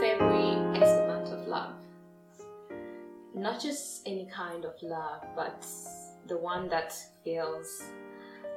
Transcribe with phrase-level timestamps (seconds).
[0.00, 1.74] February is the month of love.
[3.34, 5.66] Not just any kind of love, but
[6.26, 7.82] the one that fills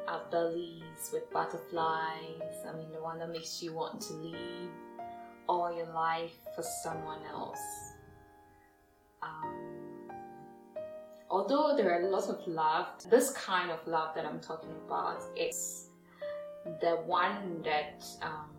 [0.08, 2.66] our bellies with butterflies.
[2.68, 4.70] I mean, the one that makes you want to leave
[5.48, 7.60] all your life for someone else.
[9.22, 10.10] Um,
[11.30, 15.90] although there are lots of love, this kind of love that I'm talking about is
[16.82, 18.57] the one that um,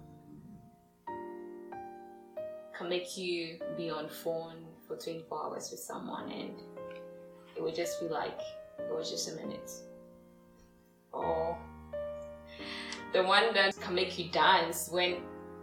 [2.78, 4.54] can make you be on phone
[4.86, 6.54] for 24 hours with someone and
[7.56, 8.40] it would just be like
[8.78, 9.70] it was just a minute.
[11.12, 11.58] Or
[13.12, 15.16] the one that can make you dance when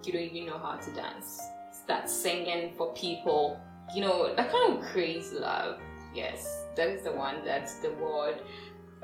[0.03, 1.39] you don't even know how to dance.
[1.71, 3.59] Start singing for people.
[3.95, 5.79] You know, that kind of crazy love.
[6.13, 8.41] Yes, that is the one that the world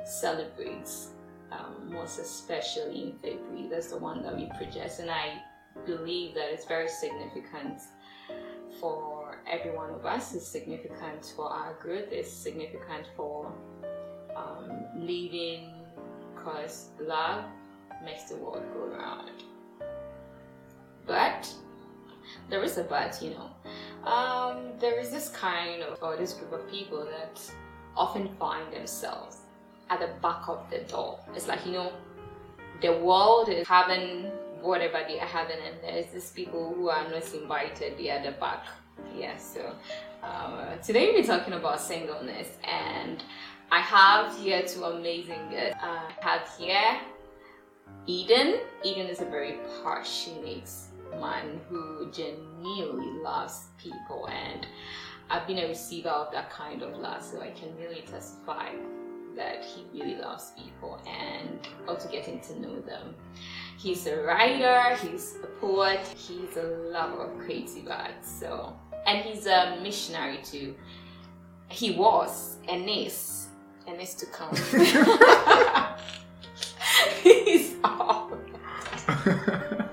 [0.04, 1.10] celebrates.
[1.52, 3.68] Um, most especially in February.
[3.70, 5.42] That's the one that we project, and I
[5.86, 7.82] believe that it's very significant
[8.80, 10.34] for every one of us.
[10.34, 12.12] is significant for our growth.
[12.12, 13.52] It's significant for
[14.36, 15.74] um, living,
[16.34, 17.46] because love
[18.04, 19.44] makes the world go round.
[21.06, 21.54] But
[22.50, 23.50] there is a but, you know.
[24.10, 27.40] Um, there is this kind of or this group of people that
[27.96, 29.38] often find themselves
[29.90, 31.20] at the back of the door.
[31.36, 31.92] It's like you know,
[32.82, 34.32] the world is having
[34.62, 37.98] whatever they are having, and there's these people who are not invited.
[37.98, 38.66] They are the back.
[39.16, 39.38] Yeah.
[39.38, 39.74] So
[40.24, 43.24] uh, today we're talking about singleness, and
[43.72, 45.80] I have here two amazing guests.
[45.82, 47.00] Uh, I have here
[48.08, 48.60] Eden.
[48.84, 50.70] Eden is a very passionate
[51.20, 54.66] man who genuinely loves people and
[55.30, 58.72] I've been a receiver of that kind of love so I can really testify
[59.36, 63.16] that he really loves people and also getting to know them.
[63.82, 68.78] He's a writer, he's a poet, he's a lover of creative art, so
[69.08, 70.76] and he's a missionary too.
[71.70, 73.48] He was and is
[73.88, 74.56] and is to come.
[77.24, 78.32] he's all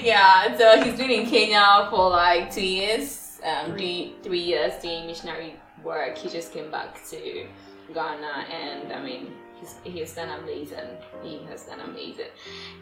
[0.00, 5.06] yeah, so he's been in Kenya for like two years, um, three, three years doing
[5.06, 6.16] missionary work.
[6.16, 7.46] He just came back to
[7.92, 10.88] Ghana, and I mean, he's, he's done amazing.
[11.22, 12.26] He has done amazing.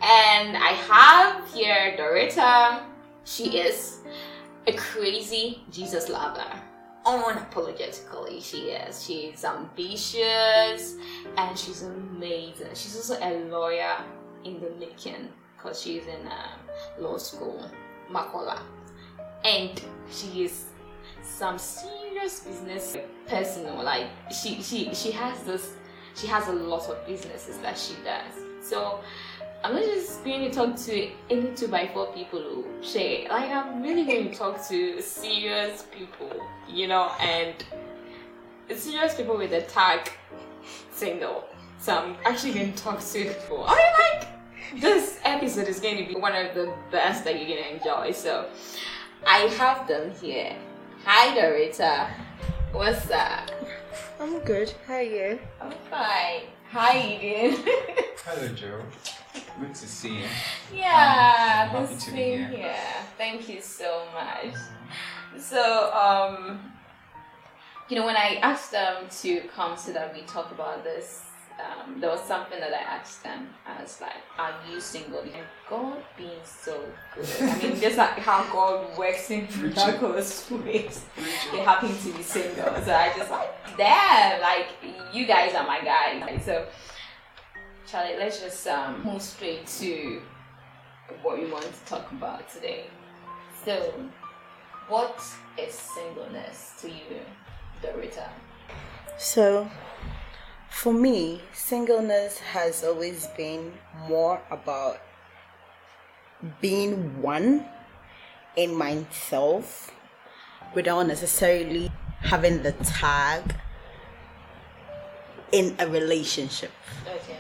[0.03, 2.83] And I have here Dorita.
[3.25, 4.01] She is
[4.67, 6.45] a crazy Jesus lover.
[7.07, 9.05] Unapologetically, she is.
[9.05, 10.97] She's ambitious
[11.37, 12.69] and she's amazing.
[12.75, 13.97] She's also a lawyer
[14.45, 16.59] in the making because she's in um,
[16.99, 17.71] law school,
[18.11, 18.61] Makola.
[19.45, 19.81] And
[20.11, 20.67] she is
[21.23, 22.97] some serious business
[23.27, 23.65] person.
[23.77, 25.73] Like she, she, she has this,
[26.15, 28.35] she has a lot of businesses that she does.
[28.63, 29.01] So
[29.63, 33.29] I'm not just going to talk to any two by four people who share.
[33.29, 36.31] Like I'm really going to talk to serious people,
[36.69, 37.55] you know, and
[38.77, 40.11] serious people with a tag
[40.93, 41.45] single.
[41.79, 43.65] So I'm actually going to talk to people.
[43.67, 47.63] I like this episode is going to be one of the best that you're going
[47.63, 48.13] to enjoy.
[48.13, 48.49] So
[49.27, 50.57] I have them here.
[51.05, 52.11] Hi, Dorita.
[52.75, 53.51] What's up?
[54.21, 54.73] I'm good.
[54.87, 55.39] How are you?
[55.61, 56.43] I'm fine.
[56.71, 57.65] Hi, Eden.
[58.25, 58.81] Hello, Joe.
[59.61, 60.25] Good to see you.
[60.75, 62.47] yeah, Um, happy the to be here.
[62.49, 62.77] here.
[63.17, 64.55] Thank you so much.
[65.41, 66.73] So, um,
[67.89, 71.23] you know, when I asked them to come so that we talk about this,
[71.61, 73.49] um, there was something that I asked them.
[73.67, 76.85] I was like, "Are you single?" And God being so
[77.15, 77.27] good.
[77.41, 81.05] I mean, just like how God works in miraculous ways.
[81.53, 84.67] They happen to be single, so I just like, damn, like
[85.13, 86.45] you guys are my guys.
[86.45, 86.67] So,
[87.87, 90.21] Charlie, let's just um, move straight to
[91.23, 92.87] what we want to talk about today.
[93.65, 93.95] So,
[94.89, 95.23] what
[95.57, 97.21] is singleness to you,
[97.83, 98.29] Dorita?
[99.17, 99.71] So,
[100.75, 103.73] for me, singleness has always been
[104.09, 104.99] more about
[106.61, 107.65] being one
[108.57, 109.93] in myself
[110.75, 111.93] without necessarily
[112.23, 113.55] having the tag
[115.53, 116.73] in a relationship.
[117.07, 117.39] Okay.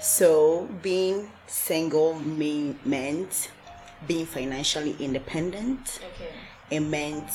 [0.00, 3.50] So, being single mean, meant
[4.08, 6.00] being financially independent.
[6.14, 6.32] Okay.
[6.70, 7.28] It meant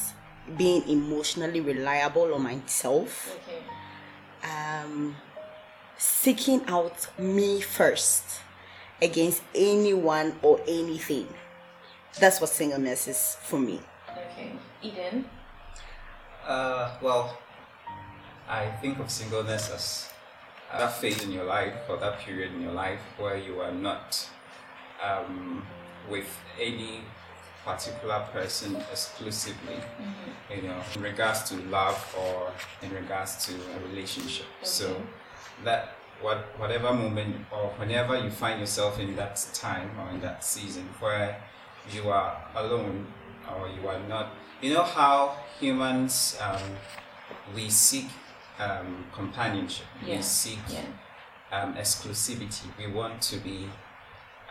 [0.57, 3.37] being emotionally reliable on myself.
[3.43, 3.61] Okay.
[4.43, 5.15] Um,
[5.97, 8.23] seeking out me first
[9.01, 11.27] against anyone or anything.
[12.19, 13.79] That's what singleness is for me.
[14.11, 14.51] Okay.
[14.81, 15.25] Eden.
[16.45, 17.37] Uh, well,
[18.47, 20.09] I think of singleness as
[20.71, 24.29] that phase in your life or that period in your life where you are not
[25.03, 25.65] um,
[26.09, 26.27] with
[26.59, 27.01] any
[27.65, 30.53] particular person exclusively, Mm-hmm.
[30.55, 32.51] you know, in regards to love or
[32.83, 34.45] in regards to a relationship.
[34.61, 35.01] So
[35.63, 40.43] that what whatever moment or whenever you find yourself in that time or in that
[40.43, 41.41] season where
[41.91, 43.07] you are alone
[43.51, 44.27] or you are not,
[44.61, 46.61] you know how humans um,
[47.55, 48.07] we seek
[48.59, 50.15] um, companionship, Yeah.
[50.17, 50.85] we seek Yeah.
[51.51, 52.65] um, exclusivity.
[52.77, 53.69] We want to be,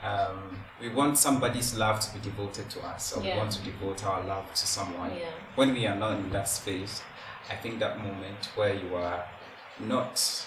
[0.05, 3.35] um, we want somebody's love to be devoted to us, or Yeah.
[3.35, 5.17] we want to devote our love to someone.
[5.17, 5.31] Yeah.
[5.55, 7.03] When we are not in that space,
[7.51, 9.25] I think that moment where you are
[9.79, 10.47] not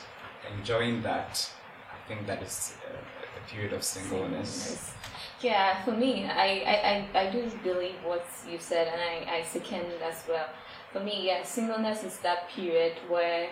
[0.56, 1.50] enjoying that,
[1.92, 4.50] I think that is uh, a period of singleness.
[4.50, 4.94] Singleness.
[5.42, 6.75] Yeah, for me, I, I,
[7.15, 10.48] I, I do believe what you said, and I, I second as well.
[10.92, 13.50] For me, yeah, singleness is that period where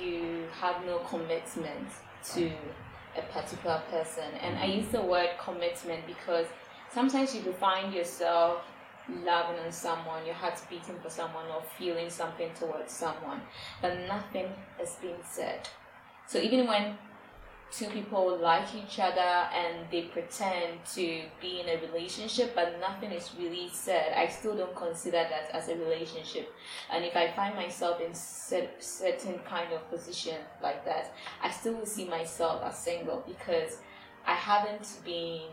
[0.00, 1.88] you have no commitment
[2.34, 2.52] to
[3.16, 4.24] a particular person.
[4.40, 6.46] And I use the word commitment because
[6.92, 8.62] sometimes you find yourself
[9.08, 13.40] loving on someone, your heart's beating for someone, or feeling something towards someone,
[13.82, 14.46] but nothing
[14.80, 15.68] is being said.
[16.26, 16.96] So even when
[17.70, 23.12] two people like each other and they pretend to be in a relationship but nothing
[23.12, 24.12] is really said.
[24.16, 26.52] I still don't consider that as a relationship.
[26.90, 31.12] And if i find myself in cer- certain kind of position like that
[31.42, 33.78] i still will see myself as single because
[34.26, 35.48] i haven't been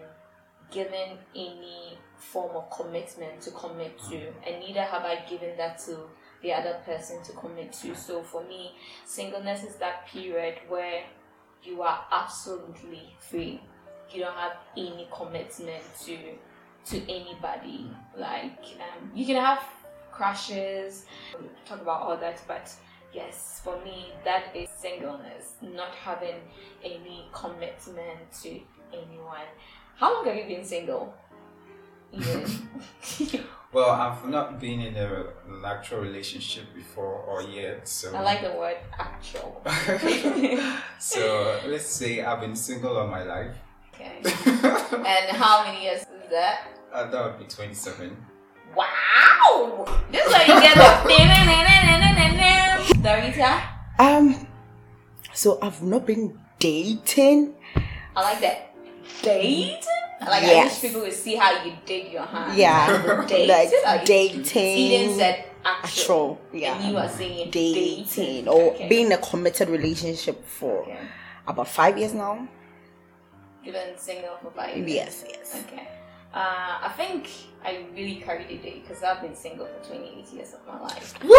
[0.71, 5.97] given any form of commitment to commit to and neither have i given that to
[6.43, 7.95] the other person to commit to.
[7.95, 8.73] So for me
[9.05, 11.03] singleness is that period where
[11.63, 13.61] you are absolutely free.
[14.11, 16.17] You don't have any commitment to
[16.85, 17.89] to anybody.
[18.17, 19.63] Like um, you can have
[20.11, 21.05] crushes,
[21.65, 22.73] talk about all that, but
[23.13, 26.39] yes, for me that is singleness, not having
[26.83, 28.59] any commitment to
[28.93, 29.47] anyone.
[29.97, 31.13] How long have you been single?
[32.11, 32.47] Yeah.
[33.73, 38.41] Well, I've not been in a, an actual relationship before or yet, so I like
[38.41, 39.61] the word actual.
[40.99, 43.55] so let's say I've been single all my life.
[43.93, 44.21] okay.
[44.23, 46.69] And how many years is that?
[46.93, 48.15] Uh, that would be 27.
[48.75, 49.85] Wow!
[50.11, 51.07] This is where you get the
[53.07, 53.63] Dorita.
[53.99, 54.47] Um,
[55.31, 57.55] so I've not been dating.
[58.17, 58.75] I like that.
[59.21, 59.85] Date?
[60.29, 60.81] Like I Yes.
[60.81, 62.57] wish people would see how you dig your hand.
[62.57, 63.47] Yeah, Date?
[63.55, 64.77] like Like, dating.
[64.77, 65.83] Eden said actual.
[65.83, 66.75] Actual, yeah.
[66.75, 68.47] And you are saying dating, dating.
[68.47, 68.87] or Okay.
[68.87, 70.99] being in a committed relationship for Okay.
[71.47, 72.47] about five years now.
[73.63, 74.89] You've been single for five years.
[74.89, 75.63] Yes, yes.
[75.67, 75.87] Okay.
[76.33, 77.27] Uh, I think
[77.65, 81.15] I really carried the day because I've been single for 28 years of my life.
[81.23, 81.29] Woo!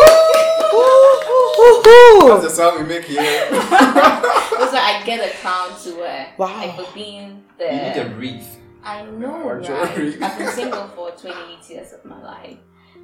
[2.29, 3.23] That's the sound we make here.
[3.51, 6.33] That's why I get a crown to wear.
[6.37, 6.57] Wow.
[6.57, 7.65] Like for being the.
[7.65, 8.59] you need a wreath.
[8.89, 10.17] I know, Actually.
[10.19, 10.23] right?
[10.23, 12.57] I've been single for 28 years of my life.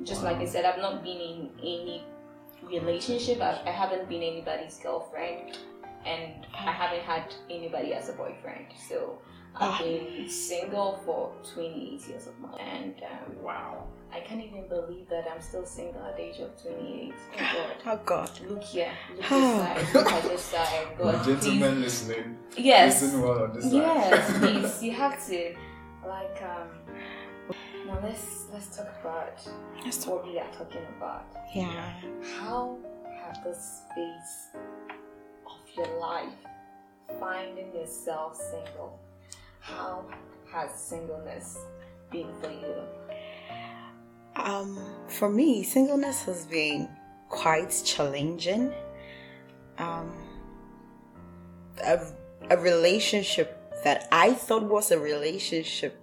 [0.02, 2.04] Just like I said, I've not been in any
[2.62, 3.40] relationship.
[3.40, 5.58] I, I haven't been anybody's girlfriend,
[6.06, 8.66] and I haven't had anybody as a boyfriend.
[8.88, 9.18] So
[9.56, 13.86] I've been single for 28 years of my life, and um, Wow.
[14.12, 17.14] I can't even believe that I'm still single at the age of 28.
[17.36, 17.76] Oh God.
[17.86, 18.30] Oh God.
[18.48, 20.86] Look here, look this side, look at this side.
[20.98, 23.02] God, please Gentlemen listening, Yes.
[23.02, 24.36] listen well on this Yes, side.
[24.40, 24.82] please.
[24.84, 25.54] You have to
[26.06, 26.68] like um
[27.86, 29.38] now let's let's talk about
[29.84, 31.26] Let's what we are talking about.
[31.54, 31.92] Yeah.
[32.38, 32.78] How
[33.20, 34.48] have the space
[35.46, 36.32] of your life
[37.20, 38.98] finding yourself single?
[39.60, 40.06] How
[40.50, 41.58] has singleness
[42.10, 42.76] been for you?
[44.36, 46.88] Um, for me, singleness has been
[47.28, 48.72] quite challenging.
[49.78, 50.12] Um,
[51.82, 52.00] a,
[52.50, 53.53] a relationship
[53.84, 56.00] that I thought was a relationship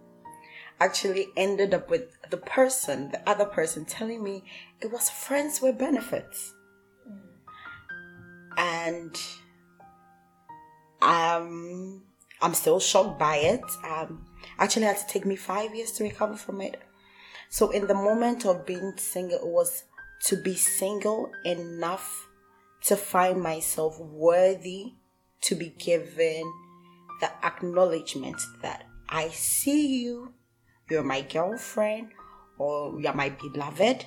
[0.79, 4.43] actually ended up with the person, the other person, telling me
[4.79, 6.53] it was friends with benefits.
[8.57, 9.15] And
[11.01, 12.03] um,
[12.41, 13.61] I'm still shocked by it.
[13.83, 14.25] Um,
[14.57, 16.81] actually, it had to take me five years to recover from it.
[17.49, 19.83] So, in the moment of being single, it was
[20.25, 22.27] to be single enough
[22.83, 24.93] to find myself worthy
[25.41, 26.51] to be given
[27.21, 30.33] the acknowledgement that I see you,
[30.89, 32.09] you're my girlfriend,
[32.57, 34.05] or you're my beloved,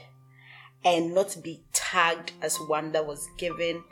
[0.85, 3.83] and not be tagged as one that was given,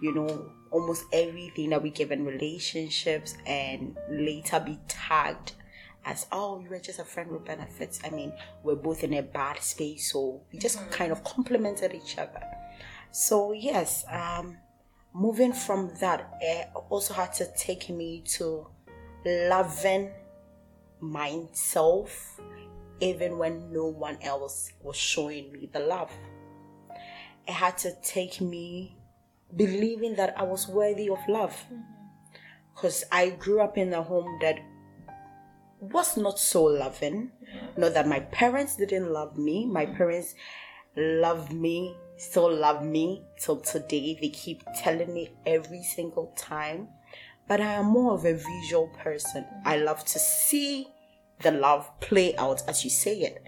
[0.00, 5.52] you know, almost everything that we give in relationships, and later be tagged
[6.06, 8.00] as oh you were just a friend with benefits.
[8.04, 12.16] I mean we're both in a bad space so we just kind of complemented each
[12.16, 12.40] other.
[13.10, 14.56] So yes um
[15.16, 18.66] moving from that it also had to take me to
[19.24, 20.10] loving
[21.00, 22.38] myself
[23.00, 26.12] even when no one else was showing me the love.
[27.46, 28.96] It had to take me
[29.54, 31.52] believing that I was worthy of love.
[31.52, 31.80] Mm-hmm.
[32.74, 34.58] Because I grew up in a home that
[35.80, 37.30] was not so loving.
[37.42, 37.80] Mm-hmm.
[37.80, 39.66] Not that my parents didn't love me.
[39.66, 39.96] My mm-hmm.
[39.96, 40.34] parents
[40.96, 44.18] loved me, still love me till today.
[44.20, 46.88] They keep telling me every single time.
[47.48, 49.44] But I am more of a visual person.
[49.64, 50.88] I love to see
[51.40, 53.42] the love play out as you say it.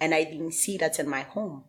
[0.00, 1.64] And I didn't see that in my home.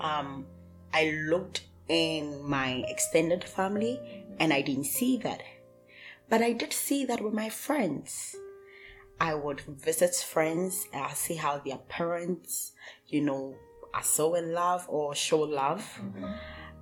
[0.00, 0.46] Um,
[0.92, 4.00] I looked in my extended family
[4.38, 5.42] and I didn't see that.
[6.28, 8.34] But I did see that with my friends.
[9.20, 12.72] I would visit friends and I see how their parents,
[13.06, 13.56] you know,
[13.96, 15.82] are so in love or show love.
[16.00, 16.32] Mm-hmm.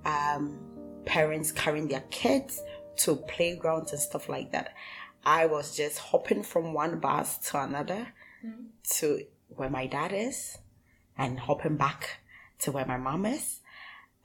[0.05, 0.59] Um,
[1.05, 2.61] parents carrying their kids
[2.97, 4.73] to playgrounds and stuff like that.
[5.25, 8.07] I was just hopping from one bus to another
[8.45, 8.65] mm-hmm.
[8.97, 10.57] to where my dad is
[11.17, 12.19] and hopping back
[12.59, 13.61] to where my mom is.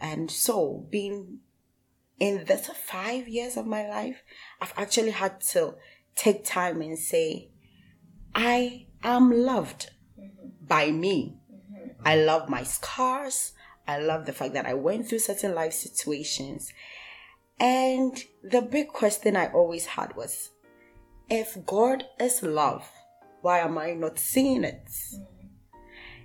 [0.00, 1.40] And so, being
[2.18, 4.22] in this five years of my life,
[4.60, 5.74] I've actually had to
[6.16, 7.48] take time and say,
[8.34, 10.48] I am loved mm-hmm.
[10.66, 11.36] by me.
[12.04, 13.52] I love my scars.
[13.86, 16.72] I love the fact that I went through certain life situations.
[17.58, 20.50] And the big question I always had was
[21.28, 22.88] if God is love,
[23.42, 24.86] why am I not seeing it?
[24.86, 25.26] Mm.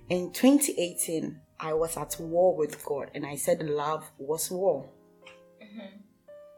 [0.08, 4.88] In 2018, I was at war with God and I said love was war.
[5.62, 5.96] Mm-hmm.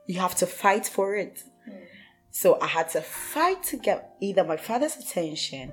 [0.07, 1.43] You have to fight for it.
[1.69, 1.85] Mm.
[2.31, 5.73] So I had to fight to get either my father's attention,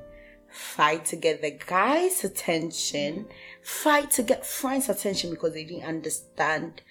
[0.55, 3.25] fight to get the guy's attention,
[3.61, 6.81] fight to get friends' attention because they didn't understand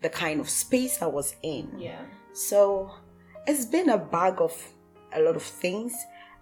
[0.00, 1.78] the kind of space I was in.
[1.78, 2.00] Yeah.
[2.32, 2.90] So
[3.46, 4.56] it's been a bag of
[5.14, 5.94] a lot of things,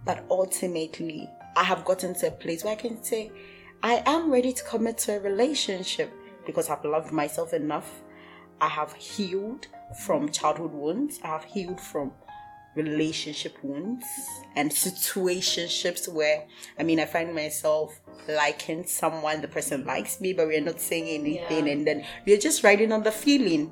[0.05, 3.31] but ultimately I have gotten to a place where I can say
[3.83, 6.11] I am ready to commit to a relationship
[6.45, 8.01] because I've loved myself enough.
[8.61, 9.67] I have healed
[10.05, 11.19] from childhood wounds.
[11.23, 12.13] I have healed from
[12.75, 14.05] relationship wounds
[14.55, 16.45] and situationships where
[16.79, 17.99] I mean I find myself
[18.29, 21.73] liking someone, the person likes me, but we're not saying anything, Yeah.
[21.73, 23.71] and then we're just riding on the feeling.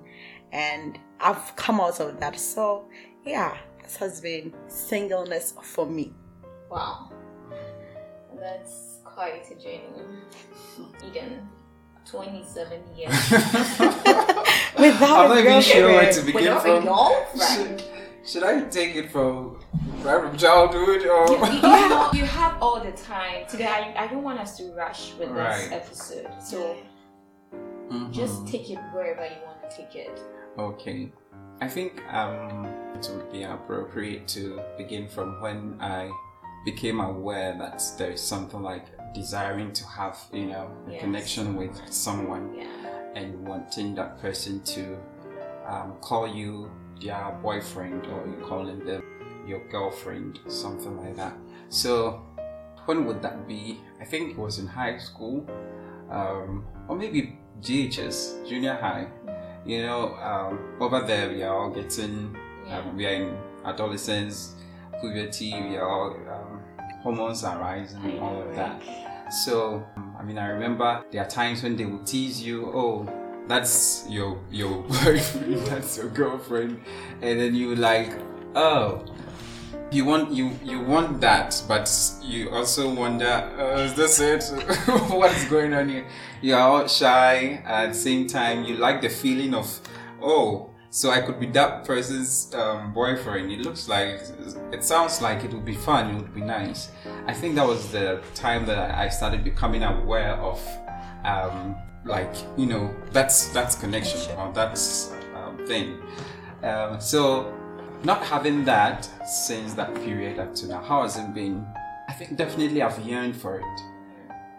[0.52, 2.40] And I've come out of that.
[2.40, 2.86] So
[3.26, 6.14] yeah, this has been singleness for me.
[6.70, 7.12] Wow.
[8.40, 9.90] That's quite a journey.
[11.06, 11.48] Eden,
[12.06, 13.12] 27 years.
[14.80, 16.84] Without I'm not a even sure where to begin Without a from.
[16.86, 17.84] girlfriend.
[18.30, 19.60] Should, I take it from
[20.04, 21.28] right from childhood you, or?
[21.30, 23.48] you, have, you have all the time.
[23.50, 25.58] Today, I, I don't want us to rush with Right.
[25.58, 26.28] this episode.
[26.40, 26.78] So
[27.92, 28.12] Mhm.
[28.12, 30.22] just take it wherever you want to take it.
[30.60, 31.12] Okay.
[31.60, 36.12] I think um, it would be appropriate to begin from when I
[36.66, 41.02] became aware that there is something like desiring to have, you know, a Yes.
[41.02, 42.68] connection with someone Yeah.
[43.16, 44.98] and wanting that person to
[45.68, 46.70] um, call you
[47.02, 49.04] their boyfriend or you're calling them
[49.48, 51.36] your girlfriend, something like that.
[51.70, 52.26] So,
[52.86, 53.80] when would that be?
[54.00, 55.46] I think it was in high school,
[56.10, 59.08] um, or maybe JHS, junior high.
[59.66, 62.36] You know, um, over there we are all getting,
[62.70, 64.56] um, we are in adolescence,
[65.02, 66.62] puberty, we are all, um,
[67.02, 68.82] hormones are rising, and all of that.
[69.32, 69.86] So,
[70.18, 73.08] I mean, I remember there are times when they will tease you, oh,
[73.50, 76.80] that's your your boyfriend, that's your girlfriend,
[77.22, 78.14] and then you like,
[78.56, 79.04] oh,
[79.92, 81.90] you want you you want that, but
[82.24, 84.44] you also wonder, uh, is this it?
[85.10, 86.06] What's going on here?
[86.42, 88.64] You are all shy at the same time.
[88.64, 89.68] You like the feeling of,
[90.22, 93.52] oh, so I could be that person's um, boyfriend.
[93.52, 94.22] It looks like,
[94.72, 96.12] it sounds like it would be fun.
[96.12, 96.92] It would be nice.
[97.28, 100.66] I think that was the time that I started becoming aware of,
[101.26, 101.76] um,
[102.06, 106.00] like you know, that's that's connection or that's um, thing.
[106.64, 107.54] Um, so
[108.04, 111.66] not having that since that period up to now, how has it been?
[112.08, 113.82] I think definitely I've yearned for it.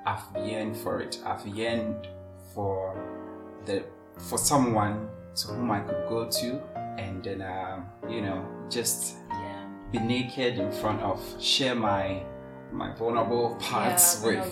[0.07, 1.19] I've yearned for it.
[1.25, 2.09] I've yearned
[2.55, 2.97] for
[3.67, 3.85] the
[4.29, 6.61] for someone to whom I could go to
[6.99, 9.67] and then um, you know just Yeah.
[9.93, 12.23] be naked in front of, share my
[12.73, 14.45] my vulnerable parts yeah, with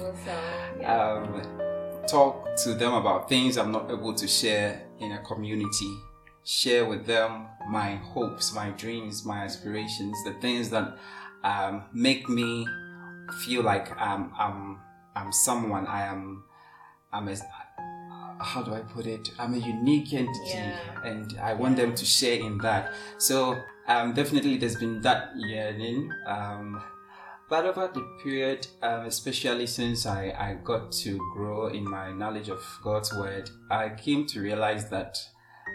[0.82, 1.67] vulnerable um,
[2.08, 5.98] talk to them about things I'm not able to share in a community.
[6.44, 10.96] Share with them my hopes, my dreams, my aspirations, the things that
[11.44, 12.66] um, make me
[13.44, 14.78] feel like I'm, I'm,
[15.14, 15.86] I'm someone.
[15.86, 16.44] I am,
[17.12, 17.36] I'm a,
[18.40, 19.28] how do I put it?
[19.38, 21.02] I'm a unique entity, Yeah.
[21.04, 22.94] and I want them to share in that.
[23.18, 26.10] So um, definitely, there's been that yearning.
[26.26, 26.82] Um,
[27.48, 32.48] but over the period, um, especially since I, I got to grow in my knowledge
[32.50, 35.18] of God's word, I came to realize that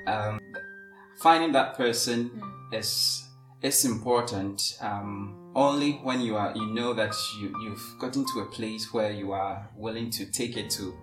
[0.06, 0.40] um,
[1.18, 2.78] finding that person mm.
[2.78, 3.28] is
[3.62, 8.46] is important um, only when you are you know that you you've gotten to a
[8.46, 10.94] place where you are willing to take it to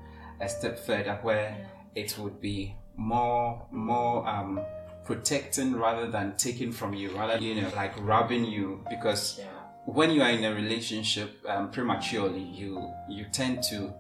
[0.41, 1.57] a step further where
[1.95, 4.61] it would be more more um,
[5.05, 9.47] protecting rather than taking from you rather you know like robbing you because yeah.
[9.93, 13.93] When you are in a relationship um, prematurely you you tend to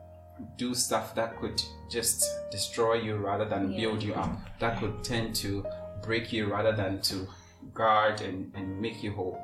[0.56, 3.80] do stuff that could just destroy you rather than yeah.
[3.80, 5.64] build you up that could tend to
[6.02, 7.28] break you rather than to
[7.74, 9.38] guard and, and make you whole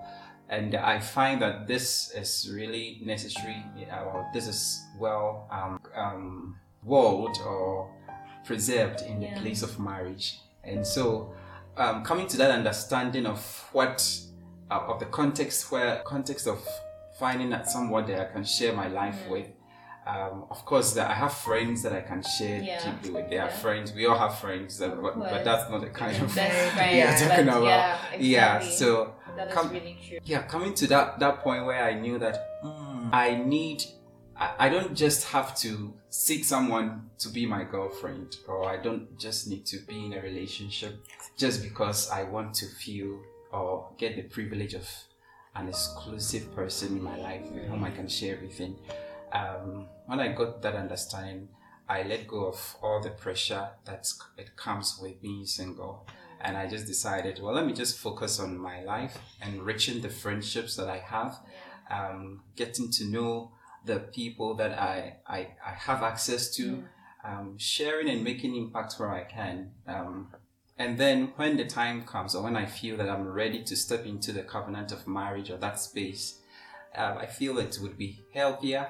[0.49, 3.65] and I find that this is really necessary.
[3.91, 7.91] Or this is well um, um, walled or
[8.45, 10.39] preserved in the place of marriage.
[10.63, 11.35] And so,
[11.77, 14.21] um, coming to that understanding of what
[14.71, 16.67] uh, of the context where context of
[17.19, 19.31] finding that someone that I can share my life mm.
[19.31, 19.47] with.
[20.07, 22.93] Um, of course, that I have friends that I can share yeah.
[22.93, 23.29] deeply with.
[23.29, 23.93] They are friends.
[23.93, 27.49] We all have friends, that, but, but, that's not the kind of friends we're talking
[27.49, 27.65] about.
[27.65, 28.29] Yeah, exactly.
[28.29, 28.61] yeah.
[28.61, 29.15] So
[29.51, 30.19] com- really true.
[30.23, 33.83] Yeah, coming to that that point where I knew that mm, I need
[34.39, 39.49] I, don't just have to seek someone to be my girlfriend, or I don't just
[39.49, 40.95] need to be in a relationship
[41.39, 43.19] just because I want to feel
[43.53, 44.89] or get the privilege of
[45.55, 48.77] an exclusive person in my life with whom I can share everything.
[49.33, 51.49] Um, when I got that understanding,
[51.89, 56.07] I let go of all the pressure that it comes with being single.
[56.41, 60.77] And I just decided, well, let me just focus on my life, enriching the friendships
[60.77, 61.39] that I have,
[61.91, 63.53] um, getting to know
[63.85, 66.85] the people that I, I, I have access to,
[67.25, 69.71] um, sharing and making impact where I can.
[69.87, 70.29] Um,
[70.79, 74.05] and then when the time comes or when I feel that I'm ready to step
[74.05, 76.39] into the covenant of marriage or that space,
[76.95, 78.89] um, I feel it would be healthier.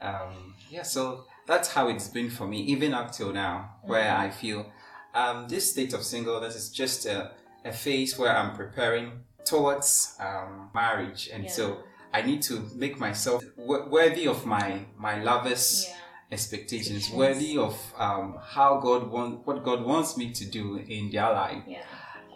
[0.00, 4.18] Um, yeah, so that's how it's been for me, even up till now, where mm.
[4.18, 4.70] I feel
[5.14, 7.32] um, this state of singleness is just a,
[7.64, 11.30] a phase where I'm preparing towards um, marriage.
[11.32, 11.50] And yeah.
[11.50, 11.78] so
[12.12, 15.96] I need to make myself w- worthy of my my lover's yeah.
[16.30, 21.30] Expectations, worthy of um, how God want what God wants me to do in their
[21.32, 21.62] life.
[21.66, 21.82] Yeah.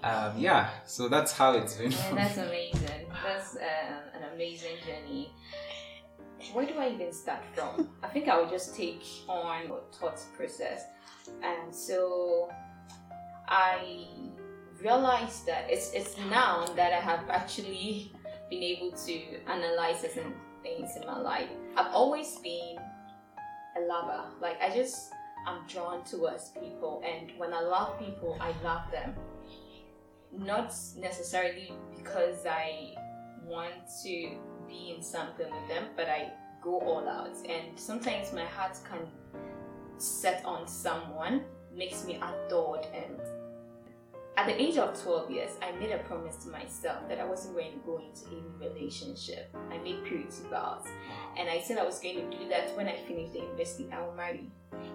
[0.02, 0.70] Um, yeah.
[0.86, 1.92] So that's how it's been.
[1.92, 3.06] Yeah, that's amazing.
[3.24, 5.32] That's uh, an amazing journey.
[6.54, 7.90] Where do I even start from?
[8.02, 10.84] I think I will just take on thoughts process,
[11.42, 12.48] and so
[13.46, 14.06] I
[14.80, 18.12] realized that it's it's now that I have actually
[18.48, 19.14] been able to
[19.46, 21.48] analyze certain things in my life.
[21.76, 22.76] I've always been
[23.76, 24.24] a lover.
[24.40, 25.12] Like I just
[25.46, 29.14] I'm drawn towards people and when I love people I love them.
[30.32, 32.94] Not necessarily because I
[33.44, 34.30] want to
[34.68, 36.30] be in something with them, but I
[36.62, 37.36] go all out.
[37.48, 39.08] And sometimes my heart can
[39.98, 41.42] set on someone,
[41.74, 43.20] makes me adored and
[44.40, 47.56] at the age of 12 years, I made a promise to myself that I wasn't
[47.56, 49.54] going to go into any relationship.
[49.70, 50.86] I made purity vows.
[51.36, 54.00] And I said I was going to do that when I finished the university, I
[54.00, 54.50] will marry.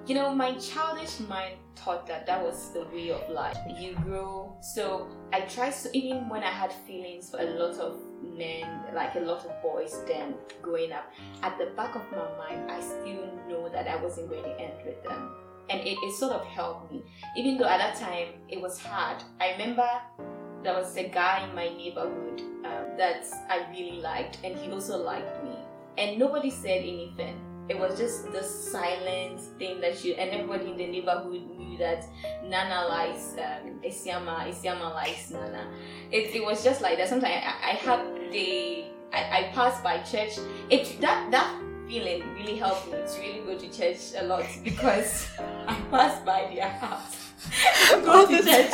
[0.08, 3.56] You know, my childish mind thought that that was the way of life.
[3.78, 4.58] You grow.
[4.62, 9.14] So I tried to, even when I had feelings for a lot of men, like
[9.14, 13.30] a lot of boys then growing up, at the back of my mind, I still
[13.48, 15.36] know that I wasn't going to end with them
[15.70, 17.04] and it, it sort of helped me
[17.38, 19.88] even though at that time it was hard i remember
[20.64, 24.98] there was a guy in my neighborhood um, that i really liked and he also
[24.98, 25.56] liked me
[25.98, 30.78] and nobody said anything it was just the silent thing that you and everybody in
[30.78, 32.06] the neighborhood knew that
[32.44, 35.68] Nana likes um, Isiama, likes Nana.
[36.12, 37.10] It, it was just like that.
[37.10, 40.38] Sometimes I, I the I, I passed by church.
[40.70, 45.28] It that that feeling really helped me to really go to church a lot because
[45.68, 47.22] I pass by their house.
[48.04, 48.72] go to church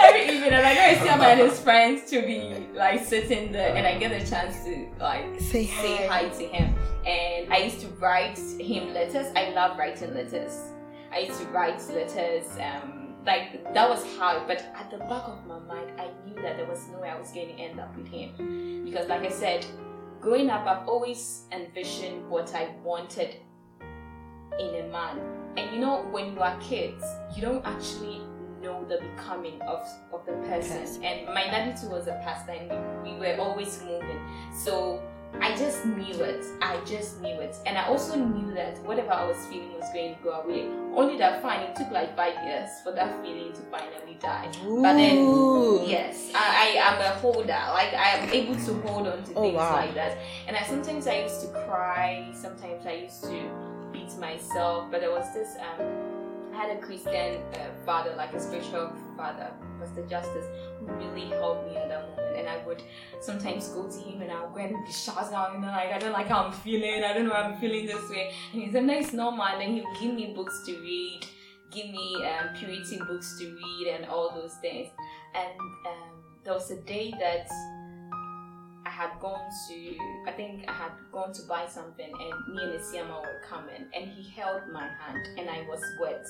[0.00, 3.50] every evening and I know I see him and his friends to be like sitting
[3.50, 6.24] there and I get a chance to like say, say hi.
[6.24, 6.74] hi to him.
[7.06, 9.28] And I used to write him letters.
[9.34, 10.72] I love writing letters.
[11.12, 15.44] I used to write letters, um, like that was how but at the back of
[15.46, 17.96] my mind I knew that there was no way I was going to end up
[17.96, 18.84] with him.
[18.84, 19.64] Because like I said,
[20.20, 23.36] growing up, I've always envisioned what I wanted
[24.58, 25.18] in a man.
[25.56, 27.02] And you know, when you are kids,
[27.34, 28.20] you don't actually
[28.62, 30.78] know the becoming of, of the person.
[30.78, 30.98] Yes.
[31.02, 34.20] And my daddy too was a pastor and we, we were always moving.
[34.54, 35.02] So
[35.42, 36.44] I just knew it.
[36.60, 37.56] I just knew it.
[37.66, 40.66] And I also knew that whatever I was feeling was going to go away.
[40.94, 44.48] Only that fine, it took like five years for that feeling to finally die.
[44.62, 47.46] But then, yes, I, I am a holder.
[47.72, 49.76] Like, I am able to hold on to Oh, things wow.
[49.76, 50.18] like that.
[50.46, 53.50] And I sometimes I used to cry, sometimes I used to
[53.92, 54.90] beat myself.
[54.90, 55.86] But there was this, um,
[56.52, 60.46] had a Christian uh, father, like a spiritual father, Pastor Justice,
[60.78, 62.36] who really helped me at that moment.
[62.36, 62.82] And I would
[63.20, 65.92] sometimes go to him and I would go and be shouting out, you know, like,
[65.92, 68.32] I don't like how I'm feeling, I don't know I'm feeling this way.
[68.52, 69.46] And he said, no, normal.
[69.46, 71.20] And then he would give me books to read,
[71.70, 74.88] give me um, purity books to read, and all those things.
[75.34, 77.48] And um, there was a day that
[79.00, 79.96] had gone to,
[80.28, 84.10] I think I had gone to buy something, and me and Isiama were coming, and
[84.10, 86.26] he held my hand, and I was wet.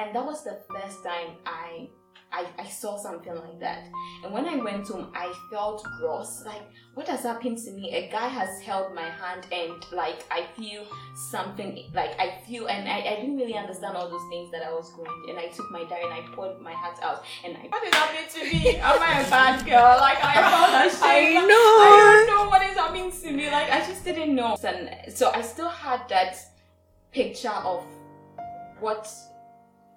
[0.00, 1.88] And that was the first time I,
[2.32, 3.88] I, I saw something like that.
[4.24, 6.42] And when I went home, I felt gross.
[6.44, 6.62] Like,
[6.94, 7.90] what has happened to me?
[7.90, 10.84] A guy has held my hand, and like, I feel
[11.30, 14.72] something, like, I feel, and I, I didn't really understand all those things that I
[14.72, 15.30] was going through.
[15.30, 17.94] And I took my diary and I poured my heart out, and I, what is
[17.94, 18.76] happening to me?
[18.76, 19.98] Am I a bad girl?
[20.00, 21.38] Like, I felt ashamed.
[21.38, 21.72] I know.
[21.82, 23.50] I don't know what is happening to me.
[23.50, 24.56] Like I just didn't know.
[24.64, 26.36] And so I still had that
[27.12, 27.84] picture of
[28.80, 29.08] what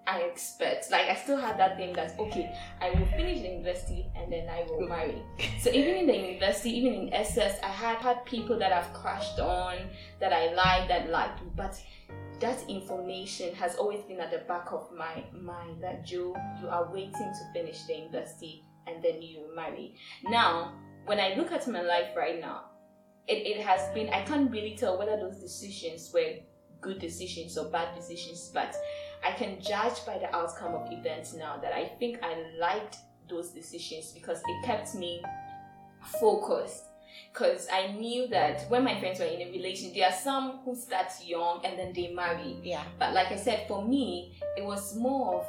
[0.08, 0.92] I expect.
[0.92, 4.48] Like I still had that thing that okay, I will finish the university and then
[4.50, 5.22] I will marry.
[5.60, 9.40] So even in the university, even in SS, I had had people that I've crashed
[9.40, 9.78] on,
[10.20, 11.82] that I liked, that liked me, but
[12.40, 16.92] that information has always been at the back of my mind that Joe, you are
[16.92, 19.96] waiting to finish the university and then you marry.
[20.24, 20.74] Now,
[21.06, 22.66] when I look at my life right now,
[23.28, 26.36] it, it has been, I can't really tell whether those decisions were
[26.82, 28.76] good decisions or bad decisions, but
[29.24, 32.98] I can judge by the outcome of events now that I think I liked
[33.30, 35.24] those decisions because it kept me
[36.20, 36.86] focused.
[37.32, 40.76] Because I knew that when my friends were in a relation, there are some who
[40.76, 42.58] start young and then they marry.
[42.64, 42.84] Yeah.
[43.00, 45.48] But like I said, for me, it was more of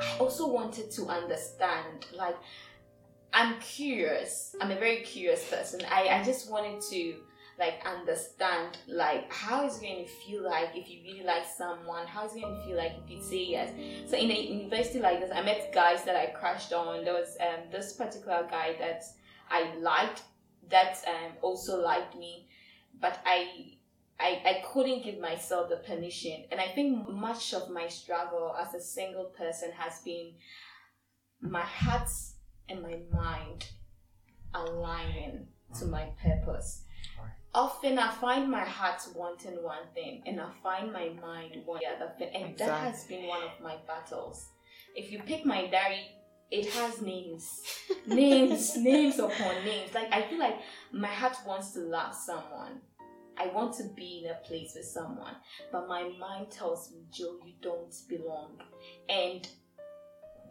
[0.00, 2.06] I also wanted to understand.
[2.14, 2.36] Like
[3.32, 4.54] I'm curious.
[4.60, 5.80] I'm a very curious person.
[5.90, 7.16] I, I just wanted to
[7.58, 12.26] like understand like how is going to feel like if you really like someone, how
[12.26, 13.70] is going to feel like if you say yes.
[14.10, 17.04] So in a university like this, I met guys that I crashed on.
[17.04, 19.02] There was um this particular guy that
[19.50, 20.22] I liked
[20.70, 22.48] that um also liked me,
[23.00, 23.76] but I
[24.18, 26.44] I, I couldn't give myself the permission.
[26.50, 30.32] And I think much of my struggle as a single person has been
[31.40, 32.08] my heart
[32.68, 33.66] and my mind
[34.54, 36.82] aligning to my purpose.
[37.56, 42.04] Often I find my heart wanting one thing and I find my mind wanting the
[42.04, 42.28] other thing.
[42.34, 44.50] And that has been one of my battles.
[44.94, 46.06] If you pick my diary,
[46.50, 47.62] it has names.
[48.06, 49.94] names, names upon names.
[49.94, 50.58] Like I feel like
[50.92, 52.82] my heart wants to love someone.
[53.38, 55.36] I want to be in a place with someone,
[55.72, 58.58] but my mind tells me, Joe, you don't belong.
[59.08, 59.48] And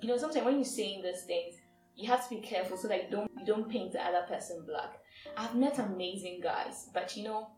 [0.02, 1.54] you know, sometimes when you're saying these things,
[1.96, 4.64] you have to be careful so that you don't you don't paint the other person
[4.66, 4.98] black.
[5.38, 7.50] I've met amazing guys, but you know,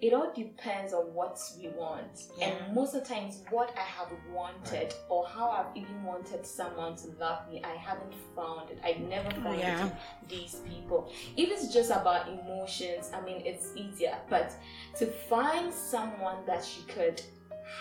[0.00, 2.24] it all depends on what we want.
[2.36, 2.48] Yeah.
[2.48, 6.96] And most of the times, what I have wanted or how I've even wanted someone
[6.96, 8.78] to love me, I haven't found it.
[8.84, 9.86] I've never oh, found Yeah.
[9.86, 11.10] it in these people.
[11.36, 14.18] If it's just about emotions, I mean, it's easier.
[14.28, 14.52] But
[14.98, 17.22] to find someone that you could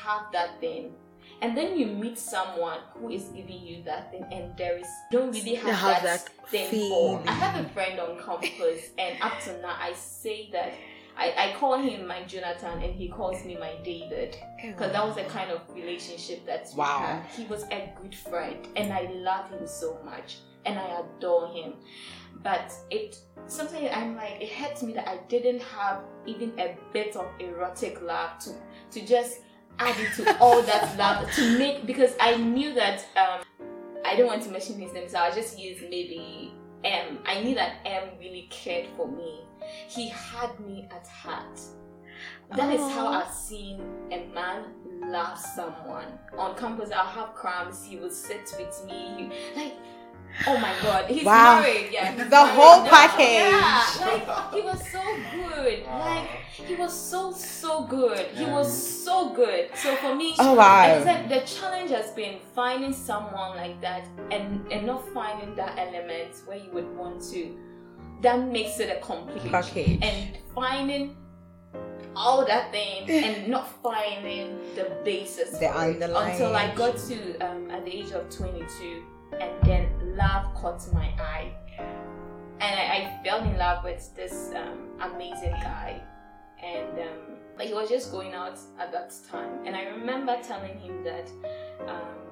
[0.04, 0.94] have that thing,
[1.42, 5.32] and then you meet someone who is giving you that thing, and there is don't
[5.32, 7.24] really have, have that, that thing feeling.
[7.24, 7.30] for.
[7.30, 10.74] I have a friend on campus, and up to now, I say that.
[11.18, 14.68] I, I call him my Jonathan and he calls me my David oh.
[14.68, 17.00] because that was the kind of relationship that we Wow.
[17.24, 17.26] had.
[17.34, 21.76] He was a good friend and I love him so much and I adore him.
[22.44, 23.18] But it
[23.48, 28.02] sometimes I'm like it hurts me that I didn't have even a bit of erotic
[28.02, 28.52] love to
[28.92, 29.40] to just
[29.80, 33.42] add it to all that love to make because I knew that um
[34.06, 37.20] I don't want to mention his name so I'll just use maybe M.
[37.26, 39.42] I knew that M really cared for me.
[39.88, 41.60] He had me at heart.
[42.56, 44.66] That is how I've seen a man
[45.12, 46.06] love someone.
[46.38, 47.84] On campus, I'll have crumbs.
[47.84, 49.32] He would sit with me.
[49.56, 49.74] He, like,
[50.48, 51.62] oh my god, he's Wow.
[51.62, 51.90] married.
[51.92, 52.90] Yeah, he's The married whole now.
[52.90, 53.52] package.
[53.52, 55.84] Yeah, like he was so good.
[55.88, 58.26] Like he was so so good.
[58.34, 58.68] He was
[59.04, 59.70] so good.
[59.76, 60.56] So for me, Oh, wow.
[60.56, 65.56] like I said, the challenge has been finding someone like that and and not finding
[65.56, 67.58] that element where you would want to.
[68.22, 70.00] That makes it a complete Package.
[70.02, 71.16] and finding
[72.16, 76.32] all that thing and not finding the basis The for it underlying.
[76.32, 79.04] until I got to um, at the age of 22
[79.42, 81.52] and then love caught my eye.
[82.60, 86.02] And I, I fell in love with this um, amazing guy,
[86.64, 90.78] and um, like he was just going out at that time, and I remember telling
[90.80, 91.30] him that.
[91.88, 92.26] Um,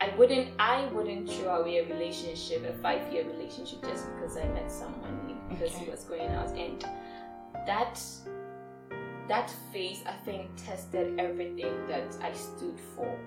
[0.00, 4.44] I wouldn't I wouldn't throw away a relationship, a five year relationship just because I
[4.48, 6.50] met someone new because he was going out.
[6.50, 6.84] And
[7.66, 8.02] that
[9.28, 13.18] that phase I think tested everything that I stood for.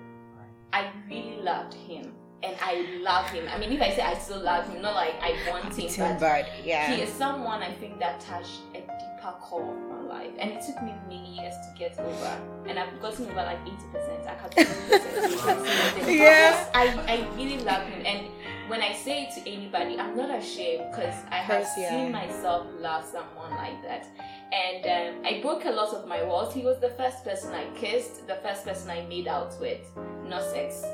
[0.72, 3.48] I really loved him and I love him.
[3.52, 6.20] I mean if I say I still love him, not like I want him, but
[6.20, 6.70] Bird, he
[7.02, 10.82] is someone I think that touched a deeper core of my life, and it took
[10.82, 12.40] me many years to get over.
[12.66, 14.26] And I've gotten over like eighty percent.
[14.26, 16.70] I can't Yeah.
[16.74, 18.28] I I really love him, and
[18.68, 21.90] when I say it to anybody, I'm not ashamed because I have Course, yeah.
[21.90, 24.06] seen myself love someone like that.
[24.52, 26.52] And um, I broke a lot of my walls.
[26.54, 29.80] He was the first person I kissed, the first person I made out with.
[30.26, 30.84] Not sex.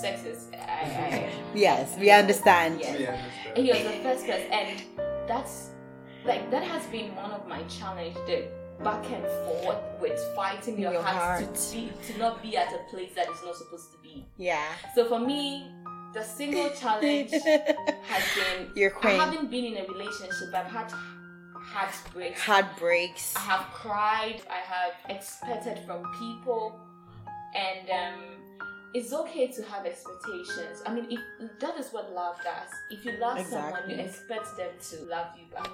[0.00, 0.48] Sex is.
[0.54, 2.80] I, I, Yes, we understand.
[2.80, 2.98] Yes.
[2.98, 3.56] We understand.
[3.56, 4.82] he was the first person and
[5.28, 5.70] that's
[6.24, 8.44] like that has been one of my challenge the
[8.82, 11.54] back and forth with fighting your, Your heart, heart.
[11.54, 14.64] to be to not be at a place that is not supposed to be Yeah.
[14.94, 15.70] so for me
[16.14, 19.16] the single challenge has been Your i queen.
[19.20, 20.92] haven't been in a relationship i've had
[21.54, 23.36] heartbreaks Heartbreaks.
[23.36, 26.80] I have cried, I have expected from people,
[27.54, 28.20] and um,
[28.94, 30.82] it's okay to have expectations.
[30.86, 32.70] I mean, if that is what love does.
[32.90, 35.70] If you love someone, you expect them to love you back.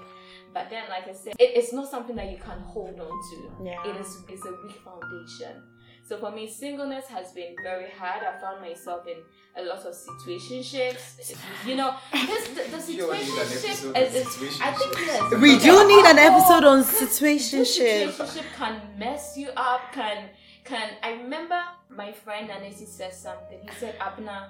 [0.53, 3.63] But then, like I said, it, it's not something that you can hold on to.
[3.63, 3.83] Yeah.
[3.85, 5.61] It is it's a weak foundation.
[6.09, 8.23] So for me, singleness has been very hard.
[8.23, 9.17] I found myself in
[9.55, 11.35] a lot of situationships.
[11.67, 14.71] You know, because the, the You want to an situationship episode on is, is I
[14.71, 15.33] think yes.
[15.39, 18.09] We do need an episode on This situationship.
[18.09, 19.81] situationship can mess you up.
[19.93, 20.29] Can
[20.63, 23.59] can I remember my friend Anesi said something.
[23.61, 24.49] He said, "Abna,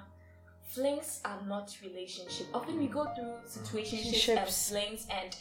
[0.66, 2.46] flings are not relationship.
[2.54, 4.68] Often we go through situationships and Relationships.
[4.70, 5.36] flings, and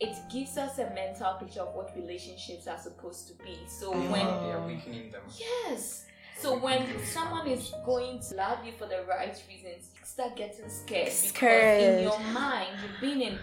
[0.00, 3.58] it gives us a mental picture of what relationships are supposed to be.
[3.68, 5.22] So when They are weakening them.
[5.36, 6.04] Yes.
[6.40, 10.68] So when someone is going to love you for the right reasons, you start getting
[10.70, 13.38] scared because in your mind you've been in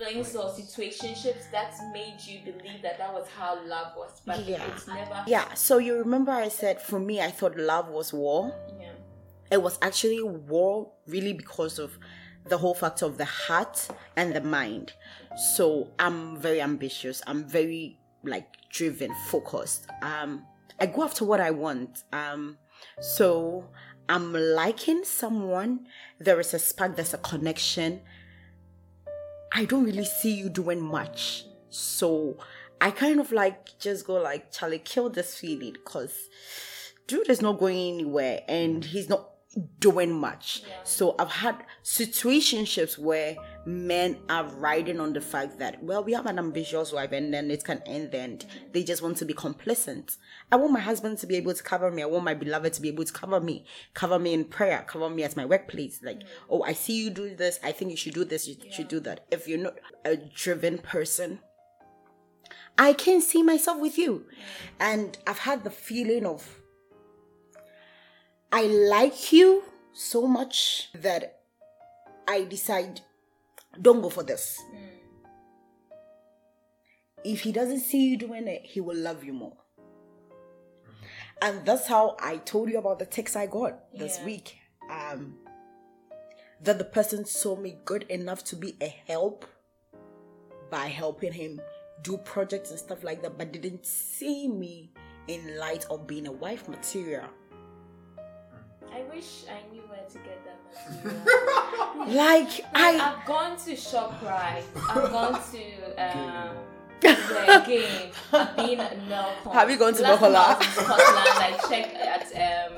[0.00, 4.64] flings or situationships that made you believe that that was how love was, but Yeah.
[4.74, 5.24] it's never.
[5.26, 8.54] Yeah, so you remember I said for me, I thought love was war.
[8.80, 8.92] Yeah.
[9.50, 11.98] It was actually war really because of
[12.46, 14.94] the whole factor of the heart and the mind.
[15.54, 17.20] So I'm very ambitious.
[17.26, 19.86] I'm very like driven, focused.
[20.02, 20.46] Um,
[20.78, 22.04] I go after what I want.
[22.12, 22.58] Um,
[23.00, 23.68] so
[24.08, 25.86] I'm liking someone.
[26.18, 26.96] There is a spark.
[26.96, 28.00] There's a connection.
[29.52, 31.44] I don't really see you doing much.
[31.70, 32.38] So
[32.80, 36.28] I kind of like just go like, Charlie, kill this feeling because
[37.06, 38.86] dude is not going anywhere and mm.
[38.86, 39.30] he's not
[39.80, 40.62] doing much.
[40.84, 43.36] So I've had situationships where
[43.66, 47.50] men are riding on the fact that, well, we have an ambitious wife and then
[47.50, 50.16] it can end and they just want to be complacent.
[50.50, 52.02] I want my husband to be able to cover me.
[52.02, 55.10] I want my beloved to be able to cover me, cover me in prayer, cover
[55.10, 56.00] me at my workplace.
[56.02, 57.60] Like, oh, I see you do this.
[57.62, 58.48] I think you should do this.
[58.48, 59.26] You should do that.
[59.30, 61.40] If you're not a driven person,
[62.78, 64.26] I can see myself with you.
[64.78, 66.56] And I've had the feeling of
[68.52, 71.40] I like you so much that
[72.26, 73.02] I decide
[73.80, 74.60] don't go for this.
[77.24, 79.56] If he doesn't see you doing it, he will love you more.
[81.42, 84.24] And that's how I told you about the text I got this Yeah.
[84.24, 84.56] week.
[84.88, 85.38] Um,
[86.62, 89.46] that the person saw me good enough to be a help
[90.70, 91.60] by helping him
[92.02, 94.92] do projects and stuff like that, but didn't see me
[95.28, 97.28] in light of being a wife material.
[98.92, 100.56] I wish I knew to get that.
[102.06, 104.64] Like I, I've gone to ShopRite.
[104.88, 105.62] I've gone to
[106.02, 106.56] um,
[107.66, 108.10] game.
[108.32, 108.78] I've been
[109.52, 110.62] Have you gone to Bokola?
[110.62, 110.98] Scotland.
[110.98, 112.76] I checked at um,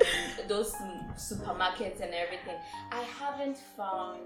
[0.49, 0.73] those
[1.17, 2.57] supermarkets and everything.
[2.91, 4.21] I haven't found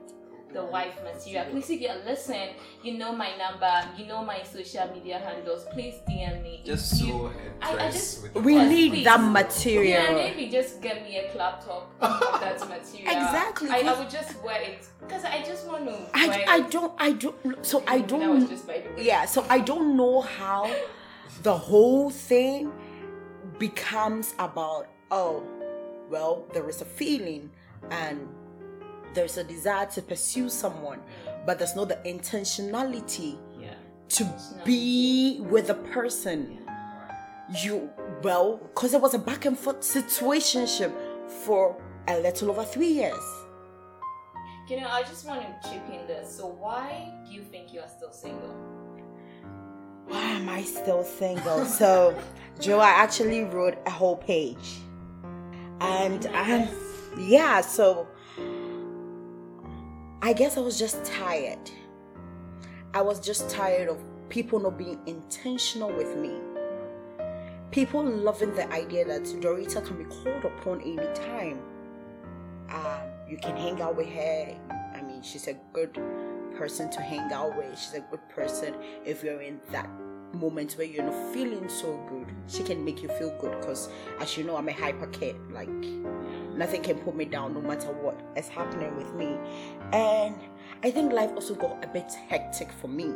[0.52, 1.44] the wife material.
[1.50, 2.50] Please, if you're listening,
[2.82, 5.64] you know my number, you know my social media handles.
[5.72, 6.62] Please DM me.
[6.64, 7.30] Just If you- sew
[7.60, 9.04] I- a I dress just- we Yes, need please.
[9.04, 9.84] that material.
[9.90, 10.14] Yeah, material.
[10.36, 13.10] maybe just get me a club top of material.
[13.12, 15.96] Exactly, I, I would just wear it because I just want to.
[16.14, 16.70] I, wear I it.
[16.70, 19.04] don't I don't so I don't just by the way.
[19.04, 20.70] yeah so I don't know how
[21.42, 22.72] the whole thing
[23.58, 25.42] becomes about oh
[26.10, 27.50] well there is a feeling
[27.90, 28.28] and
[29.16, 31.00] there's a desire to pursue someone
[31.46, 33.74] but there's not the intentionality Yeah.
[34.18, 34.22] to
[34.64, 36.38] be with a person
[37.62, 37.90] you
[38.22, 40.92] well because it was a back and forth situationship
[41.44, 41.62] for
[42.08, 43.24] a little over three years
[44.68, 46.26] You know, I just want to chip in this.
[46.38, 46.88] So, why
[47.24, 48.50] do you think you are still single?
[50.10, 51.64] Why am I still single?
[51.64, 52.14] so,
[52.64, 54.68] Joe, I actually wrote a whole page.
[55.80, 56.66] And I'm,
[57.16, 58.08] yeah, so
[60.22, 61.70] I guess I was just tired.
[62.94, 66.38] I was just tired of people not being intentional with me.
[67.70, 71.58] People loving the idea that Dorita can be called upon anytime.
[72.70, 74.56] Um, you can hang out with her.
[74.94, 75.92] I mean, she's a good
[76.56, 77.78] person to hang out with.
[77.78, 78.74] She's a good person
[79.04, 79.90] if you're in that
[80.32, 82.26] moment where you're not feeling so good.
[82.46, 83.88] She can make you feel good because,
[84.20, 85.36] as you know, I'm a hyper kid.
[85.50, 85.68] Like,
[86.54, 89.36] nothing can put me down no matter what is happening with me.
[89.92, 90.36] And
[90.82, 93.12] I think life also got a bit hectic for me.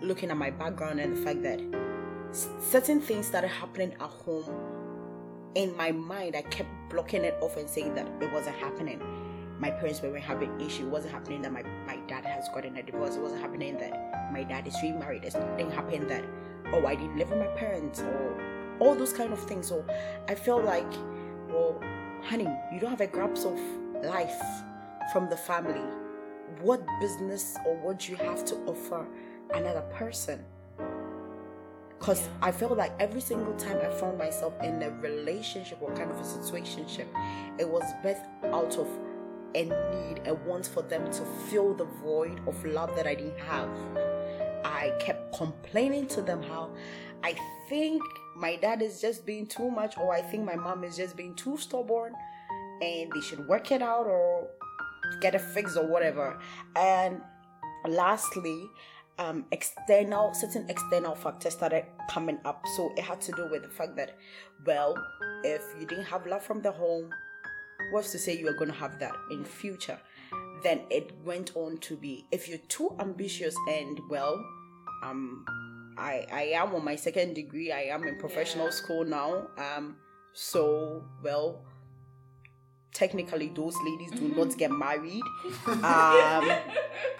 [0.00, 1.60] Looking at my background and the fact that
[2.32, 4.54] certain things started happening at home
[5.54, 9.00] in my mind, I kept blocking it off and saying that it wasn't happening.
[9.60, 10.86] My parents were having issue.
[10.86, 13.16] It wasn't happening that my, my dad has gotten a divorce.
[13.16, 15.22] It wasn't happening that my dad is remarried.
[15.22, 16.24] It didn't happen that
[16.72, 19.68] oh I didn't live with my parents or all those kind of things.
[19.68, 19.84] So
[20.28, 20.90] I felt like,
[21.50, 21.78] well,
[22.22, 23.60] honey, you don't have a grasp of
[24.02, 24.40] life
[25.12, 25.84] from the family.
[26.62, 29.06] What business or what do you have to offer
[29.52, 30.42] another person?
[31.98, 32.48] Because Yeah.
[32.48, 36.18] I felt like every single time I found myself in a relationship or kind of
[36.18, 37.06] a situationship,
[37.58, 38.88] it was birthed out of
[39.54, 43.38] a need, a want for them to fill the void of love that I didn't
[43.38, 43.68] have.
[44.64, 46.70] I kept complaining to them how
[47.22, 47.34] I
[47.68, 48.02] think
[48.36, 51.34] my dad is just being too much, or I think my mom is just being
[51.34, 52.14] too stubborn,
[52.80, 54.48] and they should work it out or
[55.20, 56.38] get a fix or whatever.
[56.76, 57.20] And
[57.86, 58.68] lastly,
[59.18, 62.64] um, external certain external factors started coming up.
[62.76, 64.16] So it had to do with the fact that,
[64.64, 64.94] well,
[65.44, 67.10] if you didn't have love from the home,
[67.90, 69.98] what's to say you are going to have that in future?
[70.62, 74.34] Then it went on to be if you're too ambitious and well,
[75.02, 75.44] um,
[75.98, 77.72] I I am on my second degree.
[77.72, 78.70] I am in professional Yeah.
[78.72, 79.48] school now.
[79.56, 79.96] Um,
[80.34, 81.64] so well,
[82.92, 85.22] technically those ladies do not get married.
[85.66, 86.50] Um,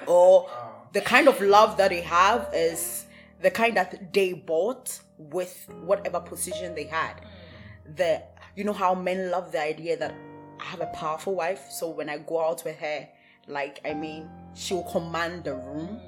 [0.06, 0.50] or
[0.92, 3.06] the kind of love that they have is
[3.40, 7.14] the kind that they bought with whatever position they had.
[7.96, 8.22] The
[8.56, 10.14] you know how men love the idea that
[10.60, 13.08] I have a powerful wife, so when I go out with her,
[13.48, 16.00] like I mean, she'll command the room.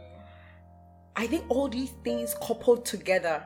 [1.16, 3.44] I think all these things coupled together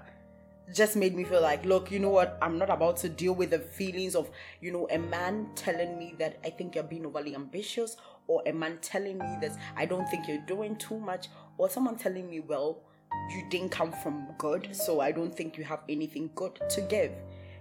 [0.75, 2.37] just made me feel like, look, you know what?
[2.43, 4.29] I'm not about to deal with the feelings of,
[4.61, 8.53] you know, a man telling me that I think you're being overly ambitious, or a
[8.53, 12.41] man telling me that I don't think you're doing too much, or someone telling me,
[12.41, 12.83] well,
[13.31, 17.13] you didn't come from good, so I don't think you have anything good to give.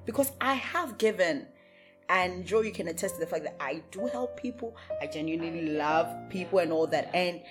[0.05, 1.45] Because I have given.
[2.09, 4.75] And Joe, you can attest to the fact that I do help people.
[5.01, 7.09] I genuinely love people and all that.
[7.15, 7.41] And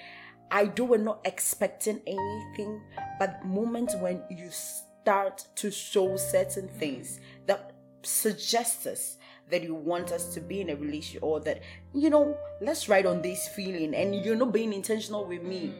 [0.51, 2.81] I do it not expecting anything,
[3.19, 9.17] but moments when you start to show certain things that suggest us
[9.51, 11.61] that you want us to be in a relationship or that,
[11.93, 15.75] you know, let's ride on this feeling and you're not being intentional with me.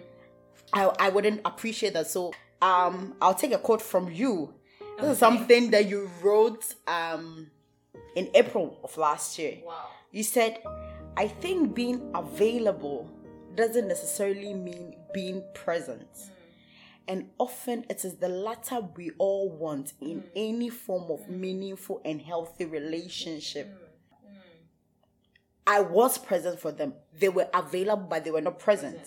[0.73, 2.07] I, I wouldn't appreciate that.
[2.07, 4.55] So um I'll take a quote from you.
[5.01, 7.51] This is something that you wrote um
[8.15, 9.59] in April of last year.
[9.65, 9.87] Wow.
[10.13, 10.59] You said,
[11.17, 13.11] I think being available
[13.55, 16.13] doesn't necessarily mean being present.
[16.13, 16.31] Mm.
[17.07, 20.29] And often it is the latter we all want in mm.
[20.35, 23.69] any form of meaningful and healthy relationship.
[23.69, 23.85] Mm.
[25.67, 26.95] I was present for them.
[27.19, 29.01] They were available, but they were not present.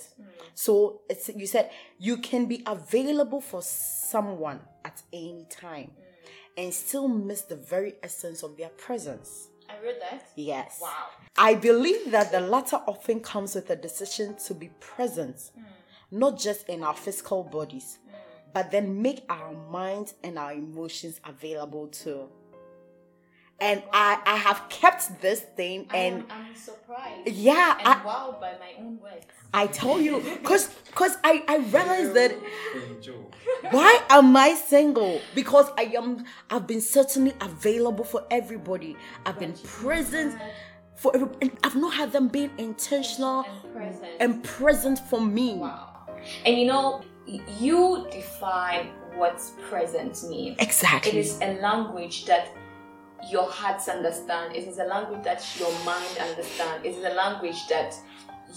[0.56, 1.70] So it's you said
[2.00, 5.92] you can be available for someone at any time
[6.58, 9.50] and still miss the very essence of their presence.
[9.70, 10.30] I read that.
[10.36, 10.80] Yes.
[10.82, 11.08] Wow.
[11.38, 15.64] I believe that the latter often comes with a decision to be present, hmm.
[16.12, 18.16] not just in our physical bodies, hmm.
[18.54, 22.28] but then make our minds and our emotions available too.
[23.60, 27.28] And I, I have kept this thing and I'm, I'm surprised.
[27.30, 29.26] yeah, And I, wowed by my own words.
[29.52, 32.36] I tell you, cause, cause I, I realized that
[33.72, 35.22] why am I single?
[35.34, 38.96] Because I am I've been certainly available for everybody.
[39.26, 40.40] I've been present
[40.96, 44.12] for every, and I've not had them being intentional And present.
[44.20, 45.56] and present for me.
[45.56, 46.06] Wow.
[46.46, 50.58] And you know, you define what's present means.
[50.60, 51.12] Exactly.
[51.12, 52.50] It is a language that
[53.30, 54.56] your hearts understand.
[54.56, 56.86] It is a language that your mind understand.
[56.86, 57.96] It is a language that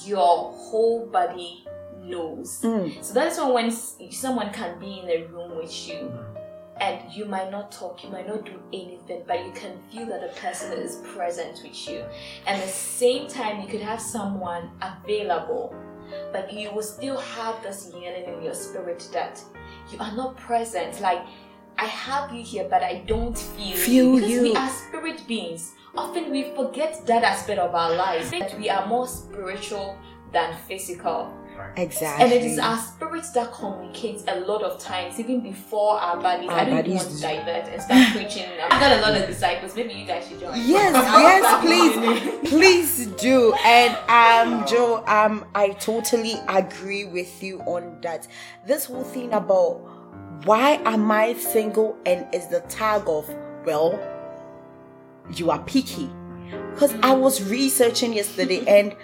[0.05, 1.67] your whole body
[2.03, 2.61] knows.
[2.63, 3.03] Mm.
[3.03, 6.13] So that's why when someone can be in a room with you
[6.81, 10.23] and you might not talk, you might not do anything, but you can feel that
[10.23, 12.05] the person is present with you.
[12.47, 15.75] And at the same time, you could have someone available,
[16.33, 19.43] but you will still have this yearning in your spirit that
[19.93, 21.01] you are not present.
[21.01, 21.23] Like,
[21.81, 24.43] I have you here, but I don't feel, Feel because you.
[24.43, 25.73] we are spirit beings.
[25.97, 28.31] Often we forget that aspect of our lives.
[28.31, 29.99] That we are more spiritual
[30.31, 31.33] than physical.
[31.77, 32.25] Exactly.
[32.25, 36.49] And it is our spirits that communicates a lot of times, even before our bodies.
[36.49, 37.21] Our I don't bodies want to do.
[37.21, 38.47] divert and start preaching.
[38.63, 39.75] I've got a lot of disciples.
[39.77, 40.53] Maybe you guys should join.
[40.57, 43.53] Yes, yes, please, please do.
[43.65, 48.27] And um, Joe, um, I totally agree with you on that.
[48.67, 49.90] This whole thing about
[50.45, 53.29] why am I single and is the tag of
[53.65, 53.99] well,
[55.35, 56.11] you are picky.
[56.73, 58.97] Because I was researching yesterday, and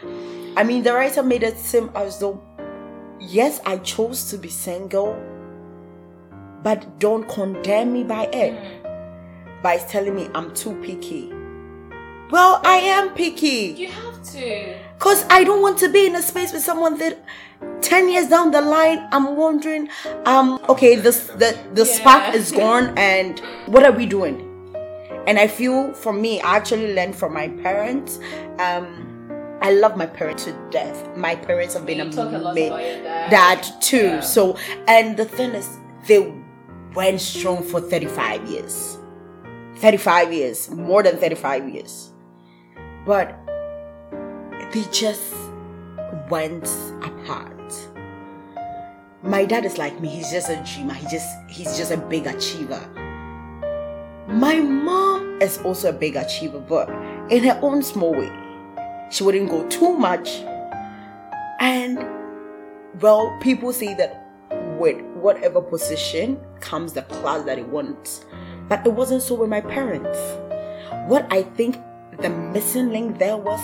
[0.57, 2.43] I mean, the writer made it seem as though
[3.21, 5.17] yes, I chose to be single,
[6.63, 9.63] but don't condemn me by it mm.
[9.63, 11.33] by telling me I'm too picky.
[12.31, 14.75] Well, I am picky You have to.
[14.99, 17.25] because I don't want to be in a space with someone that
[17.81, 19.89] 10 years down the line I'm wondering
[20.25, 24.43] um okay this the the spark is gone and what are we doing?
[25.27, 28.19] And I feel for me I actually learned from my parents.
[28.59, 29.05] Um
[29.63, 31.17] I love my parents to death.
[31.17, 33.31] My parents have been You talk a lot ama- about your dad.
[33.33, 34.07] that too.
[34.07, 34.21] Yeah.
[34.21, 35.69] so and the thing is
[36.07, 36.33] they
[36.95, 38.99] went strong for 35 years.
[39.77, 42.11] 35 years more than 35 years.
[43.05, 43.35] But
[44.73, 45.33] they just
[46.31, 46.69] went
[47.03, 47.89] apart.
[49.23, 52.27] My dad is like me he's just a dreamer he just he's just a big
[52.27, 52.81] achiever.
[54.29, 56.89] My mom is also a big achiever but
[57.31, 58.33] in her own small way.
[59.11, 60.29] She wouldn't go too much.
[61.61, 61.99] And
[63.01, 64.23] well people say that
[64.79, 68.25] with whatever position comes the class that it wants.
[68.69, 70.19] But it wasn't so with my parents.
[71.09, 71.77] What i think
[72.21, 73.61] the missing link there was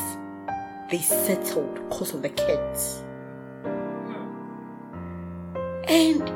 [0.93, 3.03] they settled because of the kids.
[5.89, 6.31] And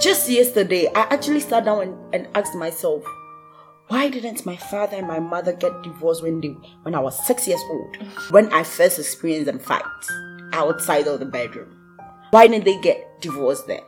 [0.00, 3.04] just yesterday i actually sat down and, and asked myself
[3.88, 6.48] why didn't my father and my mother get divorced when they
[6.82, 7.96] when i was six years old?
[8.30, 9.82] When i first experienced them fight
[10.52, 11.76] outside of the bedroom.
[12.30, 13.82] Why didn't they get divorced then?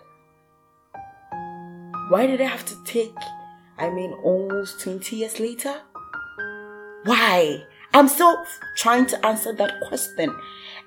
[2.09, 3.17] Why did i have to take
[3.79, 5.81] i mean almost 20 years later?
[7.05, 7.65] Why
[7.95, 8.45] i'm still
[8.77, 10.35] trying to answer that question.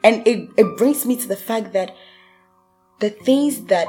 [0.03, 1.95] And it, it brings me to the fact that
[2.99, 3.87] the things that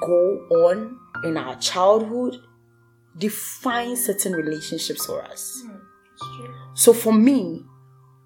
[0.00, 2.36] go on in our childhood
[3.18, 5.62] define certain relationships for us.
[5.66, 7.64] Hmm, so for me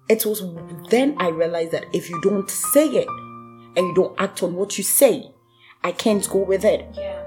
[0.07, 0.41] it was
[0.89, 3.07] then i realized that if you don't say it
[3.75, 5.29] and you don't act on what you say
[5.83, 6.85] i can't go with it.
[6.93, 7.23] Yeah.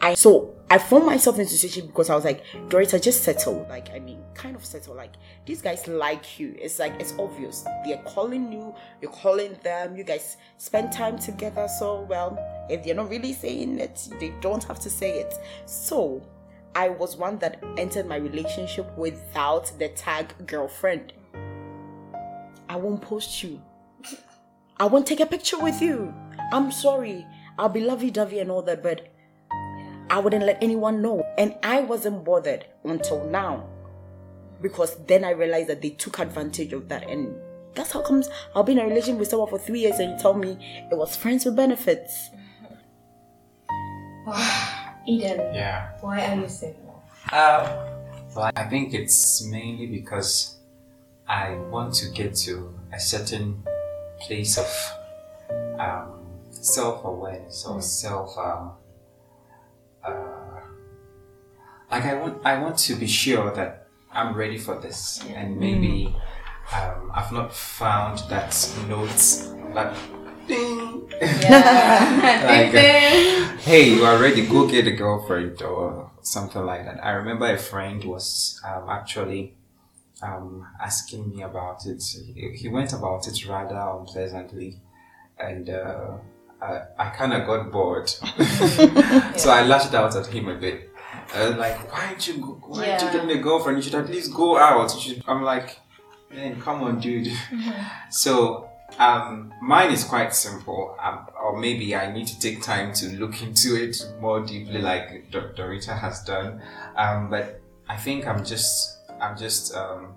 [0.00, 3.66] I so I found myself in a situation because I was like, Dorita, just settle.
[3.68, 4.94] Like, I mean, kind of settle.
[4.94, 5.14] Like,
[5.44, 6.54] these guys like you.
[6.56, 7.66] It's like it's obvious.
[7.84, 11.66] They're calling you, you're calling them, you guys spend time together.
[11.66, 12.38] So well,
[12.70, 15.34] if they're not really saying it, they don't have to say it.
[15.66, 16.22] So
[16.76, 21.14] I was one that entered my relationship without the tag girlfriend.
[22.68, 23.60] I won't post you.
[24.78, 26.14] I won't take a picture with you.
[26.52, 27.26] I'm sorry.
[27.58, 29.09] I'll be lovey dovey and all that, but
[30.10, 31.24] I wouldn't let anyone know.
[31.38, 33.66] And I wasn't bothered until now.
[34.60, 37.08] Because then I realized that they took advantage of that.
[37.08, 37.34] And
[37.74, 40.18] that's how comes I'll be in a relationship with someone for three years and you
[40.18, 40.58] tell me
[40.90, 42.28] it was friends with benefits.
[45.06, 45.92] Eden, Yeah.
[46.00, 47.02] why are you single?
[47.32, 47.64] Um,
[48.34, 50.56] well, I think it's mainly because
[51.28, 53.62] I want to get to a certain
[54.20, 54.68] place of
[55.80, 58.36] um, self-awareness or self.
[58.36, 58.72] Um,
[60.04, 60.60] uh,
[61.90, 66.14] like I want, I want to be sure that I'm ready for this, and maybe
[66.74, 68.52] um, I've not found that
[68.88, 69.08] note,
[69.74, 69.96] that
[70.46, 71.10] ding.
[71.20, 72.40] Yeah.
[72.50, 77.04] Like, uh, hey, you are ready, go get a girlfriend or something like that.
[77.04, 79.54] I remember a friend was um, actually
[80.22, 82.02] um, asking me about it.
[82.02, 84.80] He, he went about it rather unpleasantly,
[85.38, 86.18] and uh,
[86.62, 88.08] I, I kind of got bored.
[89.36, 90.90] so I lashed out at him a bit.
[91.34, 93.12] I was like, why don't you go, why don't you Yeah.
[93.12, 93.78] get me a girlfriend?
[93.78, 94.92] You should at least go out.
[94.94, 95.78] You should, I'm like,
[96.30, 97.32] man, come on, dude.
[98.10, 103.06] So um, mine is quite simple, um, or maybe I need to take time to
[103.10, 106.60] look into it more deeply, like Do- Dorita has done.
[106.96, 110.14] Um, but I think I'm just, I'm just um,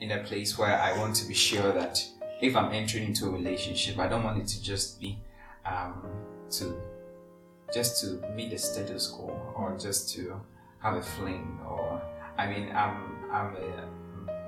[0.00, 2.04] in a place where I want to be sure that
[2.42, 5.18] if I'm entering into a relationship, I don't want it to just be
[5.68, 6.02] um,
[6.50, 6.74] to
[7.72, 10.40] just to meet the status quo or just to
[10.80, 12.00] have a fling or
[12.38, 13.88] I mean I'm I'm a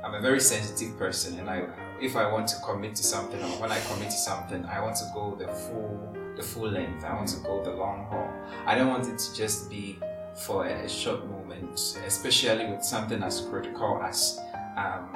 [0.03, 1.67] I'm a very sensitive person and I
[2.01, 4.97] if I want to commit to something or when I commit to something I want
[4.97, 6.11] to go the full
[6.41, 7.05] the full length.
[7.05, 8.31] I want to go the long haul.
[8.67, 9.99] I don't want it to just be
[10.35, 14.41] for a short moment, especially with something as critical as
[14.77, 15.15] um,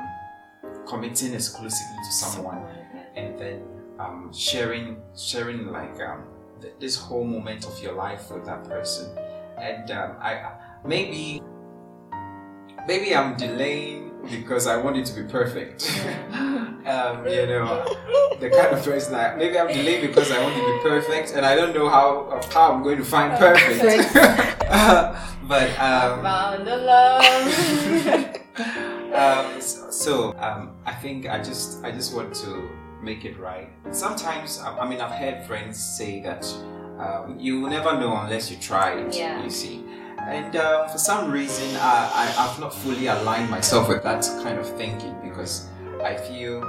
[0.86, 2.62] committing exclusively to someone
[3.16, 3.62] and then
[3.98, 6.24] um, sharing sharing like um,
[6.60, 9.16] th- this whole moment of your life with that person.
[9.58, 10.52] And um, I
[10.84, 11.40] maybe
[12.86, 15.90] maybe I'm delaying because I want it to be perfect.
[16.32, 17.84] um, you know,
[18.40, 21.32] the kind of person I maybe I'm delaying because I want it to be perfect,
[21.32, 24.16] and I don't know how how I'm going to find perfect.
[24.68, 25.14] uh,
[25.48, 28.34] but um, Found the love.
[29.14, 32.68] um, so, so, um, I think I just I just want to
[33.04, 33.68] make it right.
[33.90, 36.44] Sometimes I, mean I've heard friends say that
[36.98, 39.14] um, you will never know unless you try it.
[39.14, 39.42] Yeah.
[39.42, 39.84] You see.
[40.26, 44.66] And uh, for some reason, I, I've not fully aligned myself with that kind of
[44.78, 45.68] thinking because
[46.02, 46.60] I feel,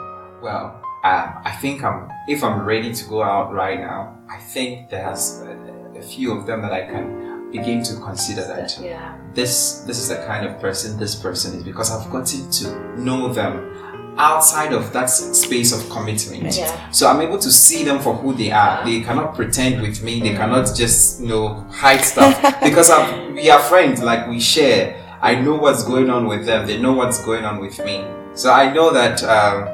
[0.41, 4.89] well, um, I think I'm, if I'm ready to go out right now, I think
[4.89, 9.17] there's a, a few of them that I can begin to consider that yeah.
[9.33, 13.31] this this is the kind of person this person is because I've gotten to know
[13.31, 13.71] them
[14.17, 16.55] outside of that space of commitment.
[16.55, 16.89] Yeah.
[16.91, 18.83] So I'm able to see them for who they are.
[18.85, 20.21] They cannot pretend with me.
[20.21, 24.01] They cannot just you know hide stuff because I'm, we are friends.
[24.01, 25.01] Like we share.
[25.21, 26.67] I know what's going on with them.
[26.67, 28.05] They know what's going on with me.
[28.35, 29.67] So I know that um,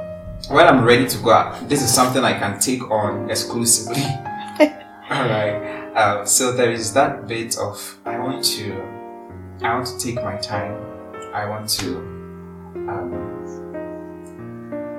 [0.49, 4.03] when I'm ready to go out, this is something I can take on exclusively.
[5.09, 5.91] All right.
[5.95, 8.71] Um, so there is that bit of I want to,
[9.61, 10.79] I want to take my time.
[11.33, 11.97] I want to
[12.87, 13.20] um,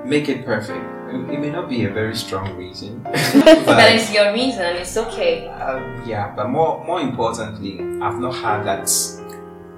[0.05, 0.83] make it perfect.
[1.13, 3.13] It may not be a very strong reason, but
[3.93, 4.75] it's your reason.
[4.77, 5.47] It's okay.
[5.49, 6.33] um, yeah.
[6.35, 8.89] But more, more importantly, I've not had that.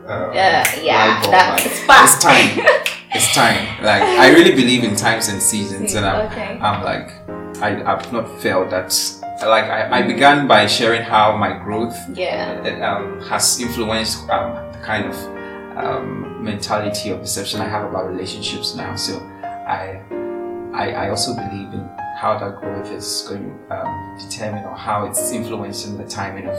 [0.08, 1.22] Uh, Yeah, yeah.
[1.32, 2.04] That like.
[2.04, 2.66] It's time.
[3.16, 3.64] It's time.
[3.84, 6.60] Like I really believe in times and seasons, and I'm, Okay.
[6.62, 7.12] I'm like,
[7.62, 8.92] I, I've not felt that.
[9.42, 12.60] Like I, I began by sharing how my growth Yeah.
[12.84, 15.16] um, has influenced um, the kind of
[15.78, 18.96] um, mentality or perception I have about relationships now.
[18.96, 19.20] So
[19.68, 20.01] I,
[20.74, 25.05] I, I also believe in how that growth is going to um, determine or how
[25.05, 26.57] it's influencing the timing of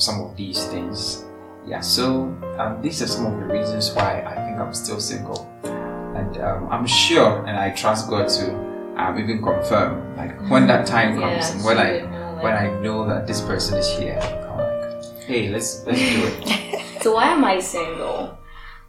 [0.00, 1.24] some of these things.
[1.66, 2.24] Yeah, so
[2.58, 5.50] um, these are some of the reasons why I think I'm still single.
[5.64, 8.54] And um, I'm sure and I trust God to
[8.96, 12.80] um, even confirm, like when that time comes Yeah, and when I know, when I
[12.80, 16.80] know that this person is here, I'm like, hey, let's let's do it.
[17.04, 18.38] So why am I single?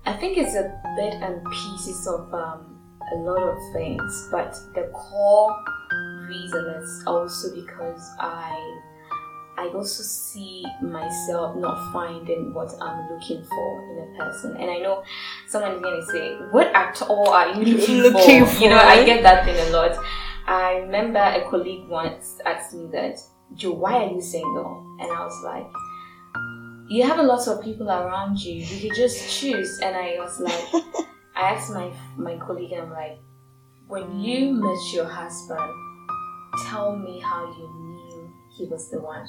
[0.06, 2.75] I think it's a bit and pieces of um,
[3.14, 5.56] a lot of things, but the core
[6.28, 8.82] reason is also because I
[9.58, 14.58] I also see myself not finding what I'm looking for in a person.
[14.58, 15.04] And I know
[15.48, 18.64] someone is going to say, What at all are you looking, Looking for?
[18.64, 19.98] You know, I get that thing a lot.
[20.46, 23.20] I remember a colleague once asked me that,
[23.54, 24.98] Joe, why are you single?
[25.00, 25.68] And I was like,
[26.90, 28.56] You have a lot of people around you.
[28.56, 29.80] You could just choose.
[29.82, 30.84] And I was like,
[31.36, 33.20] I asked my, my colleague, and I'm like,
[33.88, 35.72] When you met your husband,
[36.68, 39.28] tell me how you knew he was the one.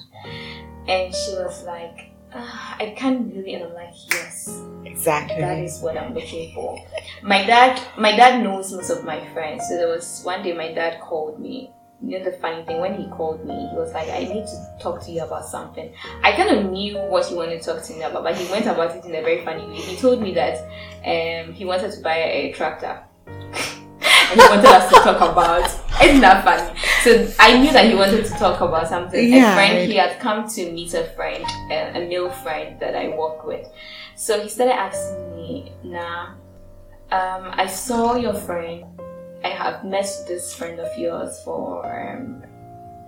[0.86, 3.54] And she was like, "Ah, I can't really.
[3.54, 5.40] And I'm like, yes, Exactly.
[5.40, 6.78] that is what I'm looking for.
[7.22, 9.64] My dad, my dad knows most of my friends.
[9.68, 11.70] So there was one day my dad called me.
[12.03, 14.76] You know the funny thing when he called me, he was like, "I need to
[14.80, 15.92] talk to you about something."
[16.22, 18.66] I kind of knew what he wanted to talk to me about, but he went
[18.66, 19.76] about it in a very funny way.
[19.76, 20.59] He told me that
[21.05, 25.64] um, he wanted to buy a tractor, and he wanted us to talk about.
[26.03, 26.78] Isn't that funny?
[27.03, 29.32] So I knew that he wanted to talk about something.
[29.32, 29.53] Yeah.
[29.53, 33.09] A friend, he had come to meet a friend, a, a male friend that I
[33.16, 33.66] work with.
[34.14, 36.34] So he started asking me, "Nah,
[37.11, 38.84] um, I saw your friend.
[39.47, 42.42] I have met this friend of yours for um,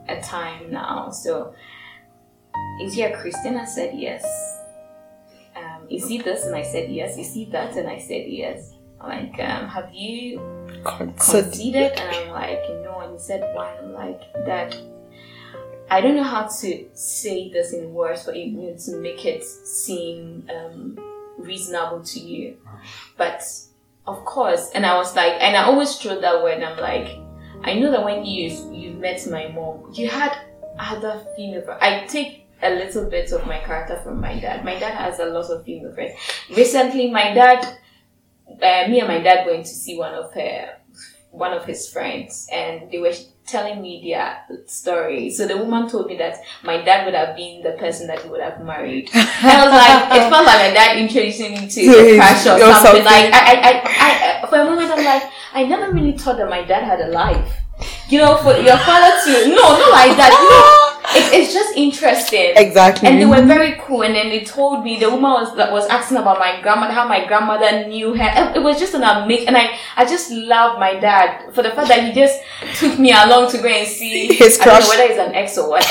[0.08, 1.10] a time now.
[1.10, 1.52] So
[2.80, 4.24] is he a Christian?" I said yes.
[5.56, 6.44] Um, is he this?
[6.46, 7.18] And I said yes.
[7.18, 7.76] Is he that?
[7.76, 8.74] And I said yes.
[9.00, 10.40] I'm like, um, have you
[11.16, 11.92] conceded?
[11.98, 13.00] And I'm like, no.
[13.00, 13.76] And he said, why?
[13.76, 14.76] I'm like, that.
[15.90, 20.48] I don't know how to say this in words for you to make it seem
[20.54, 20.98] um,
[21.38, 22.58] reasonable to you.
[23.16, 23.42] But
[24.08, 26.62] of course, and I was like, and I always throw that word.
[26.62, 27.18] I'm like,
[27.62, 30.32] I know that when you you met my mom, you had
[30.78, 31.64] other female.
[31.80, 34.64] I take a little bit of my character from my dad.
[34.64, 36.14] My dad has a lot of female friends.
[36.56, 37.78] Recently, my dad,
[38.62, 40.70] uh, me and my dad went to see one of her
[41.38, 43.12] one of his friends, and they were
[43.46, 45.30] telling me their story.
[45.30, 48.28] So the woman told me that my dad would have been the person that he
[48.28, 49.08] would have married.
[49.14, 52.60] And I was like, it felt like my dad introducing me to crush or Or
[52.60, 52.82] something.
[52.84, 53.04] something.
[53.04, 55.22] Like, I, I, I, I, for a moment, I'm like,
[55.54, 57.48] I never really thought that my dad had a life.
[58.10, 60.32] You know, for your father to, no, not like that.
[60.34, 60.66] You know,
[61.18, 62.52] it, it's just interesting.
[62.56, 63.08] Exactly.
[63.08, 64.02] And they were very cool.
[64.02, 67.06] And then they told me the woman was that was asking about my grandmother, how
[67.08, 68.52] my grandmother knew her.
[68.54, 69.48] It was just an amazing.
[69.48, 72.40] And I, I just love my dad for the fact that he just
[72.78, 74.88] took me along to go and see His I don't know crush.
[74.88, 75.84] whether he's an ex or what.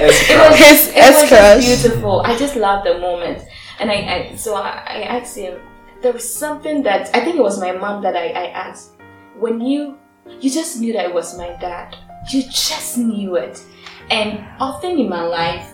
[0.00, 1.64] It was His it was ex-crush.
[1.64, 2.20] just beautiful.
[2.22, 3.42] I just love the moment.
[3.78, 3.94] And I,
[4.32, 5.58] I so I, I asked him.
[6.02, 8.92] There was something that I think it was my mom that I, I asked.
[9.38, 9.98] When you
[10.40, 11.96] you just knew that it was my dad.
[12.32, 13.62] You just knew it.
[14.10, 15.72] And often in my life,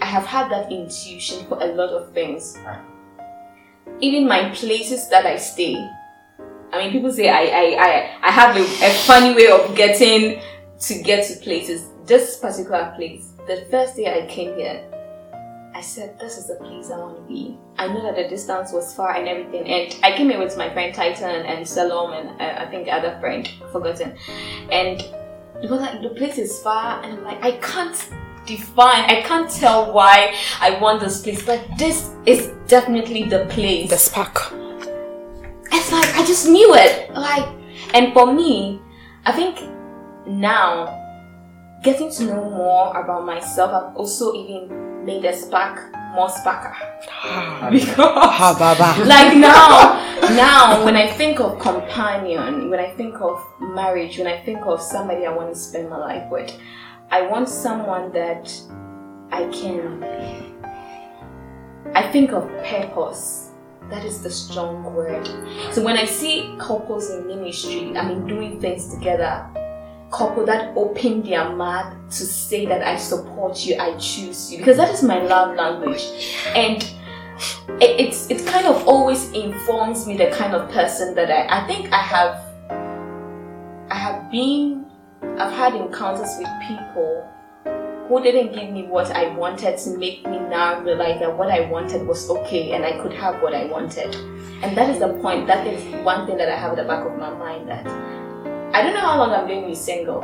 [0.00, 2.58] I have had that intuition for a lot of things.
[4.00, 5.74] Even my places that I stay.
[6.72, 10.40] I mean, people say I I, I, I have a, a funny way of getting
[10.80, 11.88] to get to places.
[12.04, 14.84] This particular place, the first day I came here,
[15.74, 17.56] I said, This is the place I want to be.
[17.76, 19.66] I know that the distance was far and everything.
[19.68, 22.92] And I came here with my friend Titan and Salom and uh, I think the
[22.92, 24.16] other friend, forgotten.
[24.70, 25.00] And
[25.62, 27.02] it was like, the place is far.
[27.02, 27.96] And I'm like, I can't
[28.46, 33.90] define, I can't tell why I want this place, but this is definitely the place.
[33.90, 34.52] the spark.
[35.70, 37.12] It's like I just knew it.
[37.12, 37.48] Like,
[37.94, 38.80] and for me,
[39.26, 39.60] I think
[40.26, 40.94] now
[41.82, 46.74] getting to know more about myself, I've also even made a spark more sparker.
[47.10, 47.68] Ah.
[47.70, 49.04] Because ah, baba.
[49.04, 49.98] like now,
[50.34, 54.80] now when I think of companion, when I think of marriage, when I think of
[54.80, 56.52] somebody I want to spend my life with,
[57.10, 58.52] I want someone that
[59.30, 60.04] I can.
[61.94, 63.50] I think of purpose.
[63.90, 65.26] That is the strong word.
[65.72, 69.48] So when I see couples in ministry, I mean doing things together,
[70.10, 74.76] couple that open their mouth to say that I support you, I choose you, because
[74.76, 76.02] that is my love language,
[76.54, 76.82] and
[77.80, 81.66] it, it's it kind of always informs me the kind of person that I I
[81.66, 82.44] think I have
[83.90, 84.86] I have been
[85.22, 87.28] I've had encounters with people
[88.08, 91.68] who didn't give me what I wanted to make me now realize that what I
[91.68, 94.14] wanted was okay and I could have what I wanted.
[94.62, 95.46] And that is the point.
[95.46, 97.86] That is one thing that I have at the back of my mind that
[98.78, 100.20] I don't know how long I'm going to be single.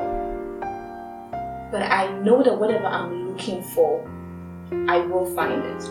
[1.72, 4.08] But I know that whatever I'm looking for,
[4.86, 5.82] I will find it.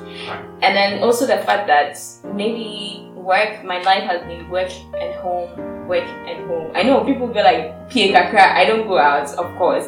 [0.62, 2.00] And then also the fact that
[2.34, 6.72] maybe work, my life has been work and home, work and home.
[6.74, 9.86] I know people be like, Pia kakra, I don't go out, of course.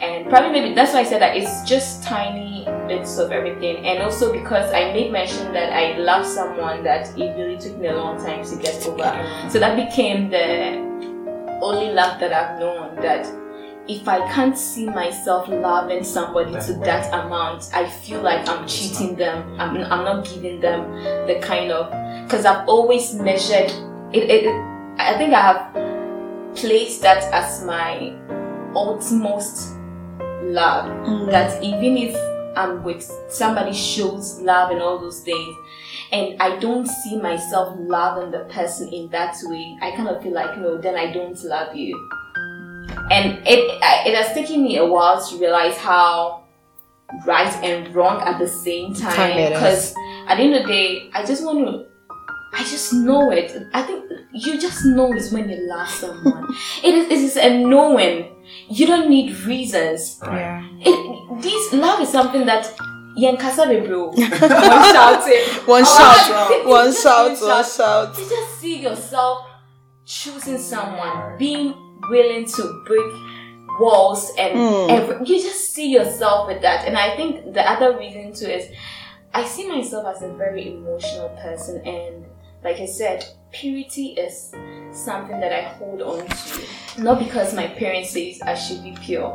[0.00, 3.86] And probably maybe that's why I said that it's just tiny bits of everything.
[3.86, 7.86] And also because I made mention that I love someone that it really took me
[7.86, 9.48] a long time to get over.
[9.48, 10.88] So that became the
[11.60, 13.26] only love that I've known that
[13.88, 19.16] if I can't see myself loving somebody to that amount, I feel like I'm cheating
[19.16, 19.58] them.
[19.58, 20.92] I'm, I'm not giving them
[21.26, 21.90] the kind of
[22.24, 23.70] because I've always measured
[24.12, 24.54] it, it, it.
[24.98, 28.14] I think I have placed that as my
[28.76, 29.76] utmost
[30.42, 30.86] love.
[31.06, 31.30] Mm.
[31.30, 32.16] That even if
[32.56, 35.56] I'm with somebody shows love and all those things,
[36.12, 40.32] and I don't see myself loving the person in that way, I kind of feel
[40.32, 41.94] like no, then I don't love you.
[43.10, 46.44] And it it has taken me a while to realize how
[47.26, 49.38] right and wrong at the same Time time.
[49.38, 49.58] it is.
[49.58, 49.94] Because
[50.28, 51.86] at the end of the day, I just want to.
[52.54, 53.52] I just know it.
[53.74, 56.46] I think you just know it when you love someone.
[56.84, 58.34] it is it is a knowing.
[58.70, 60.18] You don't need reasons.
[60.22, 60.66] Yeah.
[60.80, 62.64] It, this love is something that
[63.22, 64.08] Bro.
[64.12, 65.44] One shouting.
[65.66, 68.14] One Oh, shout, it's one shout, one shout one shout.
[68.14, 69.46] To just see yourself
[70.04, 71.74] choosing someone, being
[72.10, 73.12] willing to break
[73.80, 74.90] walls and Hmm.
[74.90, 76.86] every, you just see yourself with that.
[76.86, 78.68] And I think the other reason too is
[79.34, 82.24] I see myself as a very emotional person and
[82.64, 84.52] like I said, purity is
[84.92, 87.00] something that I hold on to.
[87.02, 89.30] Not because my parents say I should be pure,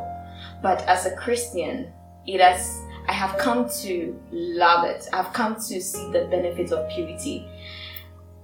[0.62, 1.94] but as a Christian,
[2.26, 5.08] it has I have come to love it.
[5.14, 7.48] I've come to see the benefits of purity.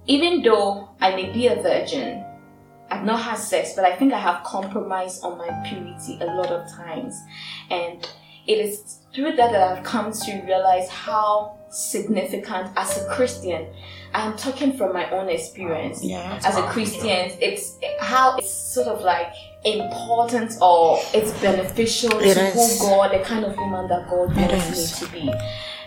[0.06, 2.24] Even though I may be a virgin,
[2.90, 6.48] I've not had sex, but I think I have compromised on my purity a lot
[6.48, 7.18] of times.
[7.70, 8.06] And
[8.46, 13.68] it is through that that I've come to realize how significant as a Christian,
[14.12, 16.02] I am talking from my own experience.
[16.02, 16.40] Yeah.
[16.44, 19.32] As a Christian, it's how it's sort of like
[19.64, 22.80] important or it's beneficial It to is.
[22.80, 25.00] who God, the kind of woman that God It wants is.
[25.00, 25.32] me to be.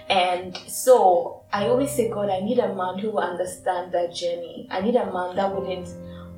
[0.10, 4.68] And so I always say, God, I need a man who will understand that journey.
[4.70, 5.90] I need a man that wouldn't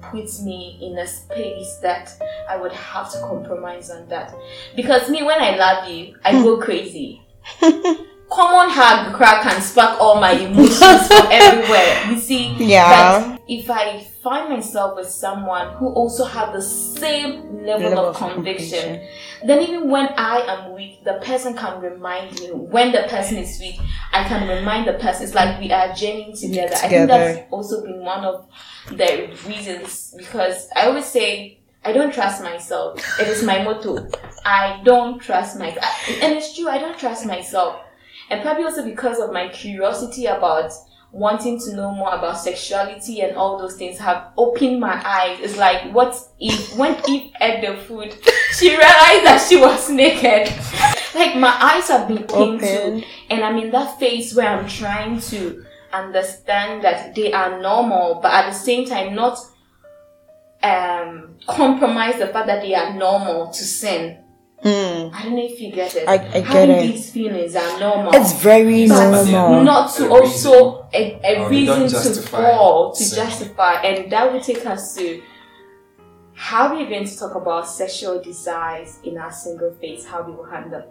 [0.01, 2.11] put me in a space that
[2.47, 4.33] I would have to compromise on that.
[4.75, 6.61] Because me, when I love you, I go hmm.
[6.61, 7.21] crazy.
[7.59, 12.11] Common hug crack and spark all my emotions from everywhere.
[12.11, 13.34] You see, Yeah.
[13.47, 18.33] If I find myself with someone who also have the same level, Level of of
[18.33, 19.07] conviction,
[19.45, 22.47] then even when I am weak, the person can remind me.
[22.47, 23.79] When the person is weak,
[24.11, 25.25] I can remind the person.
[25.25, 26.73] It's like we are journeying together.
[26.75, 28.47] I think that's also been one of
[28.89, 32.99] the reasons because I always say I don't trust myself.
[33.19, 34.09] It is my motto.
[34.43, 36.67] I don't trust myself, and it's true.
[36.67, 37.79] I don't trust myself,
[38.31, 40.71] and probably also because of my curiosity about
[41.15, 45.39] wanting to know more about sexuality and all those things have opened my eyes.
[45.41, 48.13] It's like what if when Eve ate the food,
[48.51, 50.47] she realized that she was naked.
[51.15, 55.63] like my eyes have been opened and I'm in that phase where I'm trying to
[55.93, 59.37] understand that they are normal, but at the same time not
[60.63, 64.17] um compromise the fact that they are normal to sin.
[64.65, 65.13] Mm.
[65.13, 66.07] I don't know if you get it.
[66.07, 66.81] I- I get Having it.
[66.93, 68.15] these feelings are normal.
[68.15, 69.63] It's very But normal.
[69.63, 73.23] not to A also a, a Or reason to justify fall to sin.
[73.23, 75.21] justify, and that will take us to
[76.33, 80.45] how we're going to talk about sexual desires in our single phase, how we will
[80.49, 80.83] handle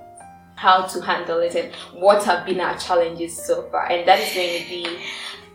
[0.57, 3.87] how to handle it and what have been our challenges so far.
[3.91, 4.99] And that is going to be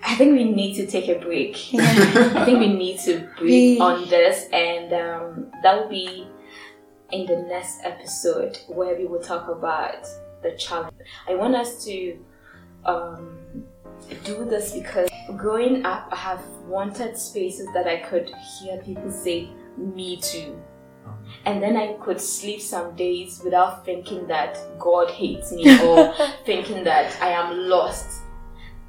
[0.06, 1.56] I think we need to take a break.
[1.74, 6.28] I think we need to breathe on this and um, that will be
[7.12, 10.06] in the next episode where we will talk about
[10.42, 10.96] the challenge.
[11.28, 12.18] I want us to
[12.86, 13.40] um,
[14.24, 19.50] do this because growing up, I have wanted spaces that I could hear people say,
[19.78, 20.62] Me too.
[21.46, 26.14] And then I could sleep some days without thinking that God hates me or
[26.46, 28.22] thinking that I am lost.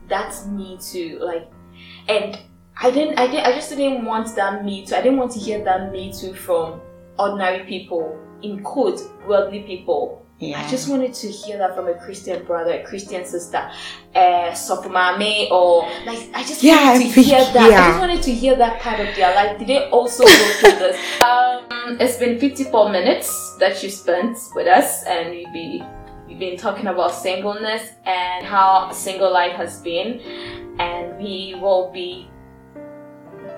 [0.08, 1.18] That's me too.
[1.22, 1.50] Like,
[2.08, 2.38] and
[2.76, 4.96] I didn't, I didn't, I just didn't want that me too.
[4.96, 6.80] I didn't want to hear that me too from
[7.20, 10.24] ordinary people, in quote, worldly people.
[10.38, 10.62] Yeah.
[10.64, 13.70] I just wanted to hear that from a Christian brother, a Christian sister,
[14.14, 17.56] uh, Sopumame, or like I just Yeah, wanted to think- hear that.
[17.56, 19.58] I just wanted to hear that part of their life.
[19.58, 20.96] Did they also go through this?
[21.30, 25.86] Um, it's been 54 minutes that you spent with us, and we've been
[26.26, 30.20] we've been talking about singleness and how single life has been,
[30.78, 32.28] and we will be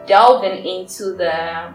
[0.06, 1.72] delving into the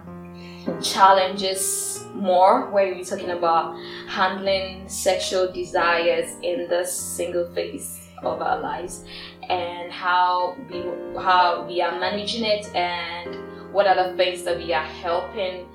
[0.82, 8.60] challenges more where we're talking about handling sexual desires in the single phase of our
[8.60, 9.04] lives
[9.50, 10.84] and how we
[11.22, 13.38] how we are managing it and
[13.72, 15.66] what are the things that we are helping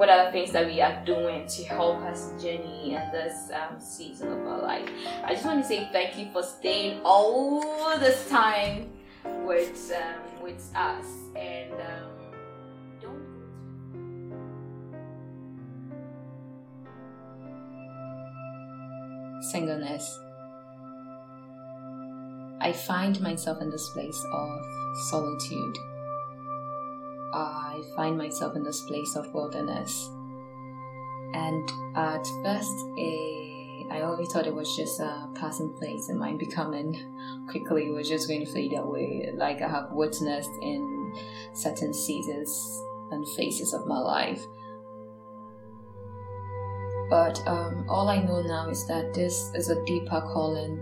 [0.00, 3.78] what are the things that we are doing to help us journey in this um,
[3.78, 4.88] season of our life.
[5.22, 8.88] I just want to say thank you for staying all this time
[9.44, 11.04] with um, with us
[11.36, 12.09] and um,
[19.40, 20.20] singleness.
[22.60, 24.60] I find myself in this place of
[25.08, 25.78] solitude.
[27.32, 30.10] I find myself in this place of wilderness.
[31.32, 36.08] And at first, eh, I always thought it was just a passing place.
[36.10, 37.90] It might becoming quickly.
[37.90, 41.14] Was just going to fade away, like I have witnessed in
[41.54, 44.44] certain seasons and phases of my life.
[47.10, 50.80] But um, all I know now is that this is a deeper calling.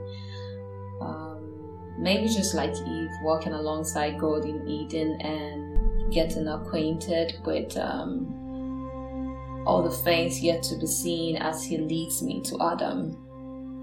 [1.00, 8.34] Um, maybe just like Eve walking alongside God in Eden and getting acquainted with um,
[9.66, 13.24] all the things yet to be seen as He leads me to Adam.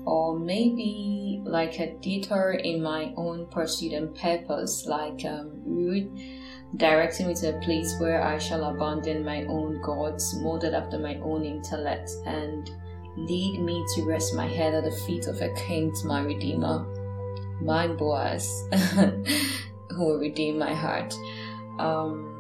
[0.06, 6.08] Or maybe like a detour in my own pursuit and purpose, like um, Ruth
[6.78, 11.16] directing me to a place where I shall abandon my own gods, molded after my
[11.16, 12.70] own intellect, and
[13.18, 16.86] lead me to rest my head at the feet of a king, to my Redeemer,
[17.62, 18.68] my Boaz,
[19.92, 21.14] who will redeem my heart.
[21.80, 22.36] Um,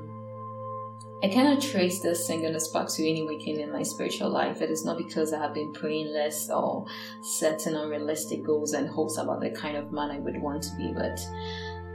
[1.23, 4.61] I cannot trace this singleness back to any weekend in my spiritual life.
[4.61, 6.85] It is not because I have been praying less or
[7.23, 10.93] setting unrealistic goals and hopes about the kind of man I would want to be,
[10.93, 11.19] but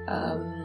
[0.09, 0.60] um,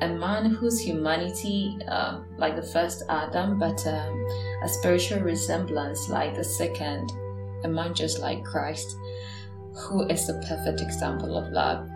[0.00, 4.26] a man whose humanity, uh, like the first Adam, but um,
[4.64, 7.12] a spiritual resemblance like the second,
[7.64, 8.96] a man just like Christ,
[9.74, 11.88] who is the perfect example of love.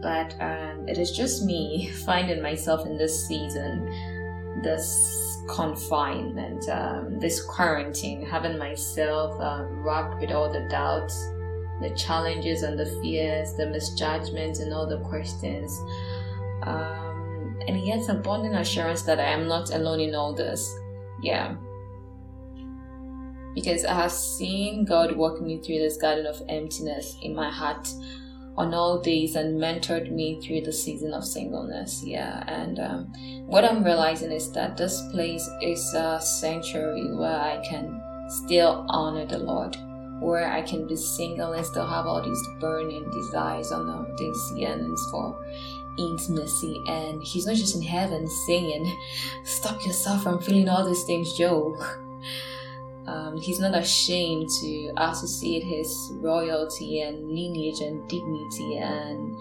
[0.00, 3.86] But um, it is just me finding myself in this season,
[4.62, 11.14] this confinement, um, this quarantine, having myself um, wrapped with all the doubts,
[11.82, 15.78] the challenges and the fears, the misjudgments, and all the questions.
[16.64, 20.74] Um, and yet abundant assurance that I am not alone in all this.
[21.22, 21.54] Yeah.
[23.54, 27.88] Because I have seen God walk me through this garden of emptiness in my heart
[28.56, 32.02] on all days and mentored me through the season of singleness.
[32.04, 33.12] Yeah, and um,
[33.46, 39.26] what I'm realizing is that this place is a sanctuary where I can still honor
[39.26, 39.76] the Lord,
[40.20, 44.52] where I can be single and still have all these burning desires on all these
[44.56, 45.36] yearnings for
[45.98, 46.80] intimacy.
[46.88, 48.96] And He's not just in heaven saying,
[49.44, 51.76] "Stop yourself from feeling all these things, Joe."
[53.06, 59.36] Um, he's not ashamed to associate his royalty and lineage and dignity and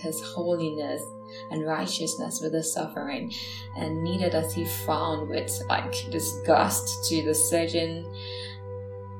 [0.00, 1.02] his holiness
[1.50, 3.32] and righteousness with the suffering,
[3.76, 8.04] and neither does he frown with like disgust to the surging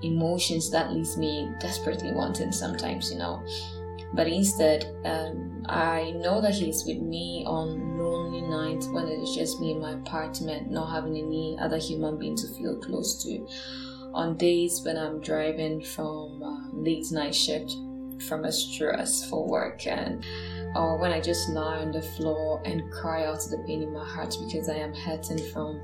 [0.03, 3.43] emotions that leaves me desperately wanting sometimes, you know.
[4.15, 9.35] But instead, um, I know that he's with me on lonely nights when it is
[9.35, 13.47] just me in my apartment, not having any other human being to feel close to.
[14.15, 17.77] On days when I'm driving from uh, late night shift
[18.27, 20.25] from a stressful work and
[20.75, 24.05] or when I just lie on the floor and cry out the pain in my
[24.05, 25.81] heart because I am hurting from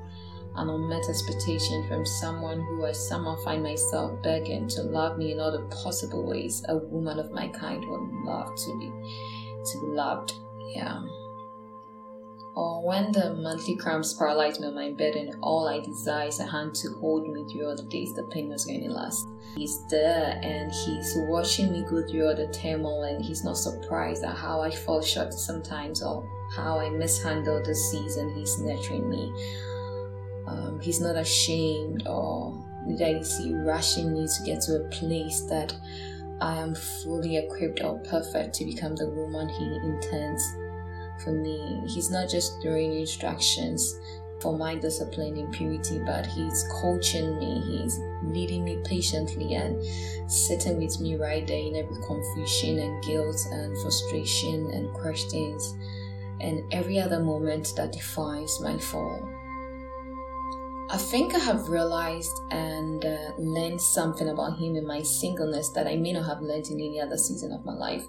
[0.57, 5.39] an unmet expectation from someone who I somehow find myself begging to love me in
[5.39, 8.91] all the possible ways a woman of my kind would love to be
[9.65, 10.33] to be loved.
[10.73, 11.01] Yeah.
[12.55, 16.39] Or when the monthly cramps paralyze me on my bed and all I desire is
[16.39, 19.27] a hand to hold me through all the days the pain was going to last.
[19.57, 24.23] He's there and he's watching me go through all the turmoil and he's not surprised
[24.23, 26.25] at how I fall short sometimes or
[26.55, 29.33] how I mishandle the season he's nurturing me.
[30.47, 32.53] Um, he's not ashamed or
[32.97, 35.73] that is he rushing me to get to a place that
[36.41, 40.43] I am fully equipped or perfect to become the woman he intends
[41.23, 41.81] for me.
[41.87, 43.99] He's not just throwing instructions
[44.41, 49.81] for my discipline and purity, but he's coaching me, he's leading me patiently and
[50.29, 55.75] sitting with me right there in every confusion and guilt and frustration and questions
[56.41, 59.34] and every other moment that defines my fall.
[60.89, 65.87] I think I have realized and uh, learned something about him in my singleness that
[65.87, 68.05] I may not have learned in any other season of my life.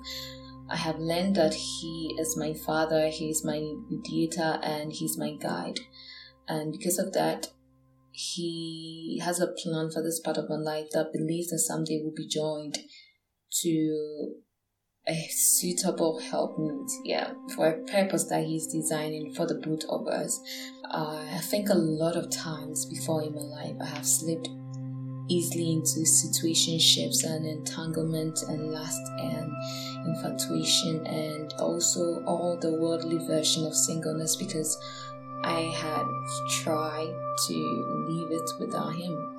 [0.69, 5.33] I have learned that He is my Father, He is my mediator, and He's my
[5.41, 5.79] guide.
[6.49, 7.49] And because of that,
[8.13, 12.15] He has a plan for this part of my life that believes that someday we'll
[12.15, 12.79] be joined
[13.63, 14.35] to
[15.09, 20.41] a suitable helpmeet, yeah, for a purpose that He's designing for the both of us.
[20.91, 24.49] Uh, I think a lot of times before in my life, I have slipped
[25.29, 29.53] easily into situationships and entanglement and lust and
[30.07, 34.79] infatuation and also all the worldly version of singleness because
[35.43, 36.07] I had
[36.63, 37.15] tried
[37.49, 39.33] to leave it without him.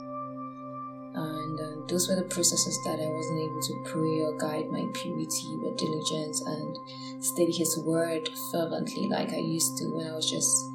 [1.16, 4.86] And uh, those were the processes that I wasn't able to pray or guide my
[4.93, 10.30] purity with diligence and study His Word fervently like I used to when I was
[10.30, 10.66] just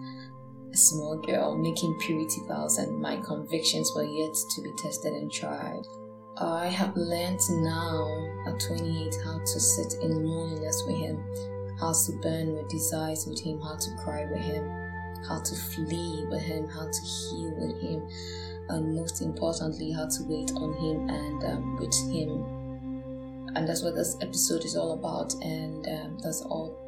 [0.73, 5.31] a small girl making purity vows, and my convictions were yet to be tested and
[5.31, 5.83] tried.
[6.39, 8.09] I have learned now
[8.47, 11.23] at 28 how to sit in loneliness with Him,
[11.79, 14.69] how to burn with desires with Him, how to cry with Him,
[15.29, 18.09] how to flee with Him, how to heal with Him,
[18.71, 23.51] and most importantly, how to wait on Him and um, with Him.
[23.55, 26.79] And that's what this episode is all about, and um, that's all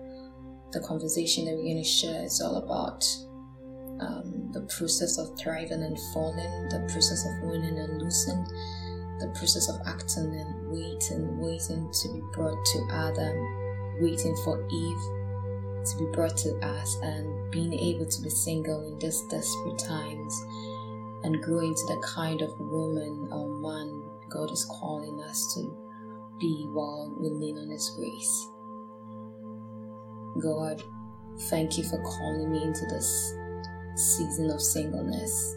[0.72, 3.04] the conversation that we're going to share is all about
[4.00, 8.44] um, the process of thriving and falling, the process of winning and losing,
[9.18, 13.36] the process of acting and waiting, waiting to be brought to Adam,
[14.00, 18.98] waiting for Eve to be brought to us, and being able to be single in
[18.98, 20.34] these desperate times
[21.22, 25.60] and grow into the kind of woman or man God is calling us to
[26.40, 28.48] be while we lean on His grace.
[30.42, 30.82] God,
[31.48, 33.34] thank you for calling me into this
[33.94, 35.56] season of singleness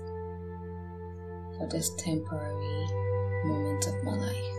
[1.57, 2.87] for this temporary
[3.45, 4.56] moment of my life.